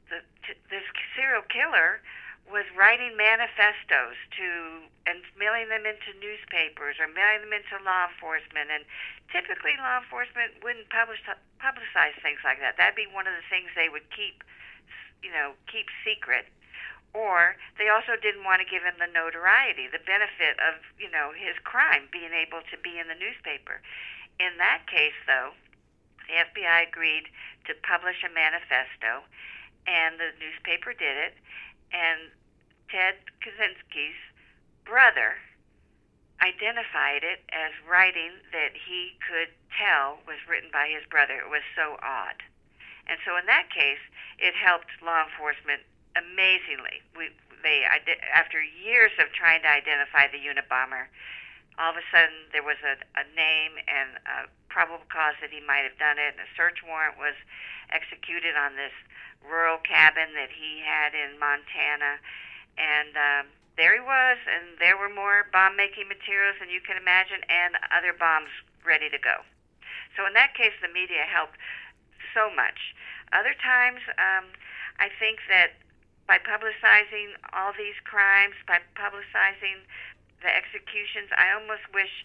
the, 0.09 0.23
this 0.71 0.85
serial 1.17 1.43
killer 1.49 2.01
was 2.49 2.65
writing 2.73 3.13
manifestos 3.17 4.17
to 4.37 4.49
and 5.05 5.25
mailing 5.37 5.69
them 5.69 5.85
into 5.85 6.13
newspapers 6.21 7.01
or 7.01 7.09
mailing 7.09 7.45
them 7.49 7.55
into 7.57 7.77
law 7.85 8.09
enforcement. 8.09 8.73
And 8.73 8.85
typically 9.33 9.77
law 9.81 10.01
enforcement 10.01 10.61
wouldn't 10.65 10.89
publish 10.89 11.21
publicize 11.61 12.17
things 12.21 12.41
like 12.45 12.61
that. 12.61 12.77
That'd 12.77 12.97
be 12.97 13.09
one 13.09 13.29
of 13.29 13.37
the 13.37 13.47
things 13.49 13.73
they 13.73 13.93
would 13.93 14.09
keep 14.13 14.45
you 15.21 15.33
know 15.33 15.57
keep 15.69 15.93
secret. 16.05 16.49
Or 17.17 17.57
they 17.81 17.89
also 17.89 18.21
didn't 18.21 18.45
want 18.45 18.61
to 18.61 18.69
give 18.69 18.85
him 18.85 19.01
the 19.01 19.09
notoriety 19.09 19.89
the 19.89 20.05
benefit 20.05 20.61
of 20.61 20.81
you 20.97 21.09
know 21.09 21.33
his 21.37 21.57
crime 21.65 22.09
being 22.13 22.33
able 22.33 22.65
to 22.69 22.77
be 22.81 23.01
in 23.01 23.09
the 23.09 23.17
newspaper. 23.17 23.81
In 24.41 24.57
that 24.61 24.89
case 24.89 25.17
though 25.29 25.57
the 26.29 26.45
FBI 26.49 26.89
agreed 26.89 27.33
to 27.65 27.73
publish 27.81 28.21
a 28.25 28.33
manifesto 28.33 29.25
and 29.89 30.21
the 30.21 30.37
newspaper 30.37 30.93
did 30.93 31.17
it 31.17 31.35
and 31.93 32.33
Ted 32.91 33.17
Kaczynski's 33.45 34.19
brother 34.85 35.37
identified 36.41 37.27
it 37.27 37.43
as 37.51 37.75
writing 37.85 38.31
that 38.53 38.73
he 38.73 39.19
could 39.21 39.51
tell 39.75 40.23
was 40.27 40.39
written 40.49 40.71
by 40.73 40.89
his 40.89 41.03
brother. 41.11 41.35
It 41.35 41.51
was 41.51 41.67
so 41.75 41.99
odd. 42.03 42.41
And 43.09 43.19
so 43.25 43.37
in 43.37 43.47
that 43.47 43.73
case, 43.75 44.01
it 44.39 44.55
helped 44.55 44.93
law 45.03 45.27
enforcement 45.27 45.83
amazingly. 46.15 47.03
We, 47.17 47.35
they, 47.63 47.83
after 48.31 48.63
years 48.63 49.11
of 49.19 49.33
trying 49.35 49.63
to 49.63 49.71
identify 49.71 50.31
the 50.31 50.39
Unabomber, 50.39 51.11
all 51.79 51.95
of 51.95 51.99
a 51.99 52.07
sudden 52.11 52.51
there 52.51 52.67
was 52.67 52.79
a, 52.83 52.99
a 53.15 53.25
name 53.39 53.79
and 53.87 54.19
a 54.27 54.51
probable 54.69 55.07
cause 55.09 55.39
that 55.41 55.55
he 55.55 55.63
might 55.63 55.87
have 55.87 55.97
done 55.97 56.19
it, 56.19 56.35
and 56.37 56.43
a 56.43 56.51
search 56.59 56.83
warrant 56.83 57.17
was 57.17 57.39
executed 57.89 58.59
on 58.59 58.75
this 58.75 58.93
rural 59.47 59.79
cabin 59.79 60.35
that 60.35 60.51
he 60.51 60.83
had 60.83 61.15
in 61.15 61.39
Montana 61.39 62.19
and 62.79 63.13
um, 63.19 63.45
there 63.75 63.95
he 63.95 64.03
was, 64.03 64.39
and 64.47 64.79
there 64.79 64.95
were 64.95 65.11
more 65.11 65.51
bomb 65.51 65.75
making 65.75 66.07
materials 66.07 66.57
than 66.63 66.71
you 66.71 66.81
can 66.81 66.97
imagine, 66.97 67.43
and 67.51 67.75
other 67.91 68.15
bombs 68.15 68.51
ready 68.87 69.11
to 69.11 69.19
go. 69.19 69.43
So 70.15 70.27
in 70.27 70.35
that 70.35 70.55
case, 70.55 70.75
the 70.83 70.91
media 70.91 71.27
helped 71.27 71.59
so 72.35 72.51
much. 72.55 72.95
Other 73.35 73.55
times, 73.59 74.03
um, 74.19 74.51
I 74.99 75.11
think 75.19 75.43
that 75.51 75.79
by 76.27 76.39
publicizing 76.39 77.39
all 77.55 77.75
these 77.75 77.99
crimes, 78.03 78.55
by 78.67 78.83
publicizing 78.99 79.87
the 80.43 80.51
executions, 80.51 81.31
I 81.35 81.55
almost 81.55 81.87
wish 81.93 82.25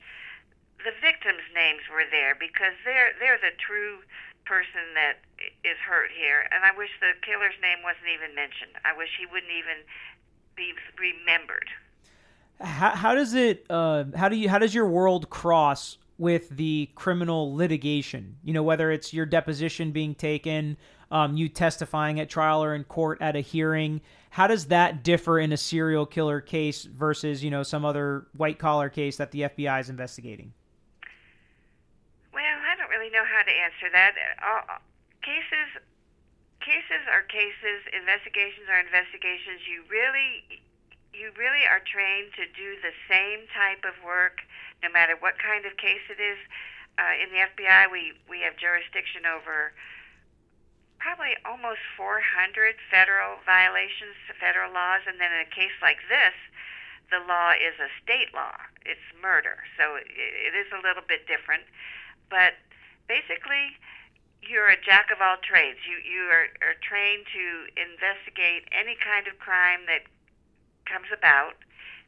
the 0.84 0.94
victims' 1.02 1.48
names 1.56 1.88
were 1.90 2.06
there 2.12 2.36
because 2.36 2.76
they're 2.84 3.16
they're 3.20 3.40
the 3.40 3.56
true 3.58 4.04
person 4.46 4.94
that 4.96 5.24
is 5.64 5.80
hurt 5.80 6.12
here, 6.12 6.46
and 6.52 6.64
I 6.64 6.76
wish 6.76 6.92
the 7.00 7.16
killer's 7.24 7.56
name 7.62 7.80
wasn't 7.84 8.12
even 8.12 8.36
mentioned. 8.36 8.76
I 8.84 8.96
wish 8.96 9.10
he 9.18 9.26
wouldn't 9.26 9.52
even 9.52 9.88
be 10.56 10.74
remembered. 11.00 11.70
How, 12.60 12.92
how 12.92 13.16
does 13.16 13.34
it? 13.34 13.66
Uh, 13.70 14.06
how 14.16 14.30
do 14.30 14.36
you? 14.36 14.50
How 14.50 14.60
does 14.60 14.76
your 14.76 14.88
world 14.88 15.30
cross 15.30 15.98
with 16.18 16.50
the 16.50 16.90
criminal 16.96 17.56
litigation? 17.56 18.38
You 18.44 18.54
know, 18.54 18.64
whether 18.64 18.92
it's 18.92 19.14
your 19.14 19.26
deposition 19.26 19.92
being 19.92 20.16
taken, 20.16 20.78
um, 21.12 21.36
you 21.36 21.50
testifying 21.50 22.20
at 22.20 22.30
trial 22.30 22.64
or 22.64 22.76
in 22.76 22.84
court 22.84 23.22
at 23.22 23.36
a 23.36 23.42
hearing. 23.42 24.02
How 24.34 24.50
does 24.50 24.74
that 24.74 25.06
differ 25.06 25.38
in 25.38 25.54
a 25.54 25.58
serial 25.62 26.10
killer 26.10 26.42
case 26.42 26.90
versus 26.90 27.44
you 27.46 27.54
know 27.54 27.62
some 27.62 27.86
other 27.86 28.26
white 28.34 28.58
collar 28.58 28.90
case 28.90 29.22
that 29.22 29.30
the 29.30 29.46
FBI 29.46 29.78
is 29.78 29.94
investigating? 29.94 30.58
Well, 32.34 32.42
I 32.42 32.74
don't 32.74 32.90
really 32.90 33.14
know 33.14 33.22
how 33.30 33.46
to 33.46 33.54
answer 33.54 33.94
that. 33.94 34.18
Uh, 34.42 34.82
cases 35.22 35.78
cases 36.66 37.06
are 37.14 37.22
cases, 37.30 37.86
investigations 37.94 38.66
are 38.74 38.82
investigations. 38.82 39.70
You 39.70 39.86
really 39.86 40.66
you 41.14 41.30
really 41.38 41.70
are 41.70 41.86
trained 41.86 42.34
to 42.34 42.50
do 42.58 42.82
the 42.82 42.90
same 43.06 43.46
type 43.54 43.86
of 43.86 43.94
work 44.02 44.42
no 44.82 44.90
matter 44.90 45.14
what 45.14 45.38
kind 45.38 45.70
of 45.70 45.78
case 45.78 46.02
it 46.10 46.18
is. 46.18 46.42
Uh, 46.98 47.22
in 47.22 47.30
the 47.30 47.42
FBI, 47.54 47.86
we, 47.90 48.14
we 48.26 48.42
have 48.42 48.58
jurisdiction 48.58 49.30
over 49.30 49.74
probably 51.04 51.36
almost 51.44 51.84
400 52.00 52.80
federal 52.88 53.44
violations 53.44 54.16
to 54.26 54.32
federal 54.40 54.72
laws, 54.72 55.04
and 55.04 55.20
then 55.20 55.36
in 55.36 55.44
a 55.44 55.52
case 55.52 55.76
like 55.84 56.00
this, 56.08 56.32
the 57.12 57.20
law 57.28 57.52
is 57.52 57.76
a 57.84 57.92
state 58.00 58.32
law. 58.32 58.56
It's 58.88 59.04
murder, 59.20 59.68
so 59.76 60.00
it, 60.00 60.08
it 60.16 60.56
is 60.56 60.72
a 60.72 60.80
little 60.80 61.04
bit 61.04 61.28
different. 61.28 61.68
But 62.32 62.56
basically, 63.12 63.76
you're 64.40 64.72
a 64.72 64.80
jack 64.80 65.12
of 65.12 65.20
all 65.20 65.36
trades. 65.44 65.84
You 65.84 66.00
you 66.00 66.32
are, 66.32 66.48
are 66.64 66.80
trained 66.80 67.28
to 67.36 67.46
investigate 67.76 68.64
any 68.72 68.96
kind 68.96 69.28
of 69.28 69.36
crime 69.44 69.84
that 69.92 70.08
comes 70.88 71.12
about, 71.12 71.60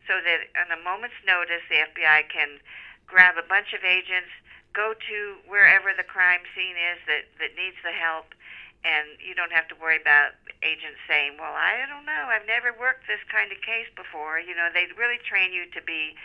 so 0.08 0.24
that 0.24 0.48
on 0.56 0.72
a 0.72 0.80
moment's 0.80 1.20
notice, 1.28 1.68
the 1.68 1.84
FBI 1.84 2.32
can 2.32 2.64
grab 3.12 3.36
a 3.36 3.44
bunch 3.44 3.76
of 3.76 3.84
agents, 3.84 4.32
go 4.72 4.96
to 4.96 5.18
wherever 5.48 5.92
the 5.92 6.08
crime 6.08 6.48
scene 6.56 6.80
is 6.80 7.00
that 7.12 7.28
that 7.44 7.60
needs 7.60 7.78
the 7.84 7.92
help, 7.96 8.32
and 8.86 9.18
you 9.18 9.34
don't 9.34 9.52
have 9.52 9.68
to 9.74 9.76
worry 9.76 9.98
about 9.98 10.38
agents 10.62 11.02
saying, 11.10 11.38
"Well, 11.42 11.54
I 11.54 11.86
don't 11.90 12.06
know. 12.06 12.30
I've 12.30 12.46
never 12.46 12.72
worked 12.72 13.08
this 13.08 13.24
kind 13.34 13.52
of 13.52 13.60
case 13.62 13.90
before." 13.96 14.40
You 14.40 14.56
know, 14.56 14.70
they 14.72 14.86
really 14.96 15.18
train 15.18 15.52
you 15.52 15.66
to 15.72 15.82
be 15.82 16.16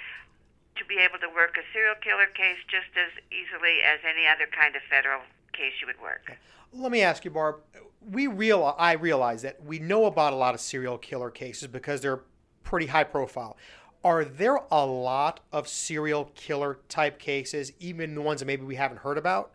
to 0.76 0.84
be 0.84 0.98
able 0.98 1.18
to 1.18 1.28
work 1.28 1.56
a 1.56 1.64
serial 1.72 1.96
killer 1.96 2.26
case 2.26 2.58
just 2.68 2.92
as 2.96 3.10
easily 3.32 3.82
as 3.82 4.00
any 4.04 4.26
other 4.26 4.46
kind 4.46 4.76
of 4.76 4.82
federal 4.88 5.20
case 5.52 5.72
you 5.80 5.86
would 5.86 6.00
work. 6.00 6.32
Let 6.72 6.92
me 6.92 7.02
ask 7.02 7.24
you, 7.24 7.30
Barb. 7.30 7.60
We 8.00 8.26
real 8.28 8.74
I 8.78 8.92
realize 8.92 9.42
that 9.42 9.64
we 9.64 9.78
know 9.78 10.04
about 10.04 10.32
a 10.32 10.36
lot 10.36 10.54
of 10.54 10.60
serial 10.60 10.98
killer 10.98 11.30
cases 11.30 11.68
because 11.68 12.00
they're 12.00 12.22
pretty 12.62 12.86
high 12.86 13.04
profile. 13.04 13.56
Are 14.02 14.24
there 14.24 14.60
a 14.70 14.86
lot 14.86 15.40
of 15.52 15.68
serial 15.68 16.30
killer 16.34 16.78
type 16.88 17.18
cases, 17.18 17.72
even 17.78 18.14
the 18.14 18.22
ones 18.22 18.40
that 18.40 18.46
maybe 18.46 18.64
we 18.64 18.76
haven't 18.76 18.98
heard 18.98 19.18
about? 19.18 19.52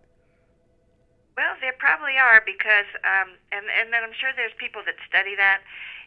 Well, 1.36 1.60
there 1.60 1.76
probably 1.76 2.16
are 2.16 2.40
because, 2.40 2.88
um, 3.04 3.36
and 3.52 3.68
and 3.68 3.92
then 3.92 4.04
I'm 4.08 4.16
sure 4.16 4.32
there's 4.36 4.56
people 4.56 4.82
that 4.88 4.96
study 5.08 5.36
that. 5.36 5.62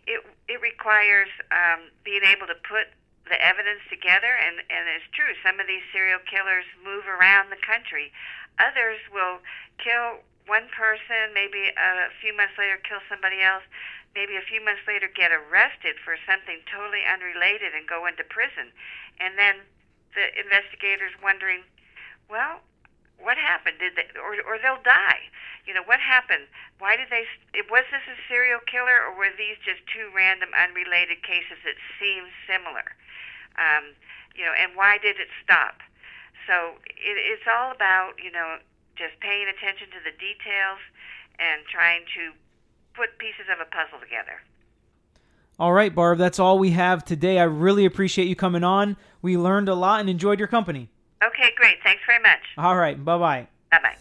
It 0.08 0.24
it 0.48 0.60
requires 0.64 1.28
um, 1.52 1.92
being 2.00 2.24
able 2.24 2.48
to 2.48 2.56
put 2.64 2.88
the 3.28 3.36
evidence 3.36 3.84
together, 3.92 4.32
and 4.32 4.64
and 4.72 4.88
it's 4.88 5.04
true. 5.12 5.36
Some 5.44 5.60
of 5.60 5.68
these 5.68 5.84
serial 5.92 6.20
killers 6.24 6.64
move 6.80 7.04
around 7.04 7.52
the 7.52 7.60
country. 7.60 8.08
Others 8.56 9.04
will 9.12 9.44
kill 9.76 10.24
one 10.48 10.66
person, 10.72 11.36
maybe 11.36 11.68
a 11.76 12.08
few 12.24 12.32
months 12.32 12.56
later 12.56 12.80
kill 12.80 13.04
somebody 13.06 13.44
else, 13.44 13.62
maybe 14.16 14.34
a 14.40 14.42
few 14.48 14.64
months 14.64 14.80
later 14.88 15.06
get 15.12 15.28
arrested 15.30 16.00
for 16.00 16.16
something 16.24 16.64
totally 16.64 17.04
unrelated 17.04 17.76
and 17.76 17.84
go 17.84 18.08
into 18.08 18.24
prison. 18.24 18.72
And 19.20 19.36
then 19.36 19.60
the 20.16 20.32
investigators 20.40 21.12
wondering, 21.20 21.68
well, 22.32 22.64
what 23.18 23.36
happened? 23.36 23.82
Did 23.82 23.98
they, 23.98 24.06
or 24.18 24.38
or 24.46 24.58
they'll 24.62 24.82
die? 24.82 25.28
You 25.66 25.74
know, 25.74 25.82
what 25.84 26.00
happened? 26.00 26.46
Why 26.78 26.96
did 26.96 27.10
they? 27.10 27.26
Was 27.68 27.84
this 27.90 28.06
a 28.06 28.16
serial 28.30 28.62
killer, 28.64 29.04
or 29.04 29.18
were 29.18 29.34
these 29.36 29.58
just 29.60 29.82
two 29.90 30.08
random, 30.14 30.50
unrelated 30.54 31.22
cases 31.26 31.58
that 31.66 31.76
seem 31.98 32.30
similar? 32.46 32.94
Um, 33.58 33.92
you 34.38 34.46
know, 34.46 34.54
and 34.54 34.72
why 34.78 34.98
did 35.02 35.18
it 35.18 35.28
stop? 35.42 35.82
So 36.46 36.78
it, 36.86 37.16
it's 37.18 37.44
all 37.50 37.74
about, 37.74 38.14
you 38.22 38.30
know, 38.30 38.62
just 38.96 39.18
paying 39.20 39.50
attention 39.50 39.90
to 39.90 40.00
the 40.00 40.14
details 40.16 40.78
and 41.38 41.66
trying 41.66 42.06
to 42.14 42.32
put 42.94 43.18
pieces 43.18 43.50
of 43.52 43.60
a 43.60 43.68
puzzle 43.68 43.98
together. 44.00 44.40
All 45.58 45.72
right, 45.72 45.92
Barb, 45.92 46.18
that's 46.18 46.38
all 46.38 46.58
we 46.58 46.70
have 46.70 47.04
today. 47.04 47.38
I 47.38 47.44
really 47.44 47.84
appreciate 47.84 48.28
you 48.28 48.36
coming 48.36 48.62
on. 48.62 48.96
We 49.20 49.36
learned 49.36 49.68
a 49.68 49.74
lot 49.74 50.00
and 50.00 50.08
enjoyed 50.08 50.38
your 50.38 50.48
company. 50.48 50.88
Okay, 51.24 51.50
great. 51.56 51.78
Thanks 51.82 52.02
very 52.06 52.22
much. 52.22 52.40
All 52.56 52.76
right. 52.76 53.02
Bye 53.02 53.18
bye. 53.18 53.46
Bye 53.70 53.78
bye. 53.82 53.96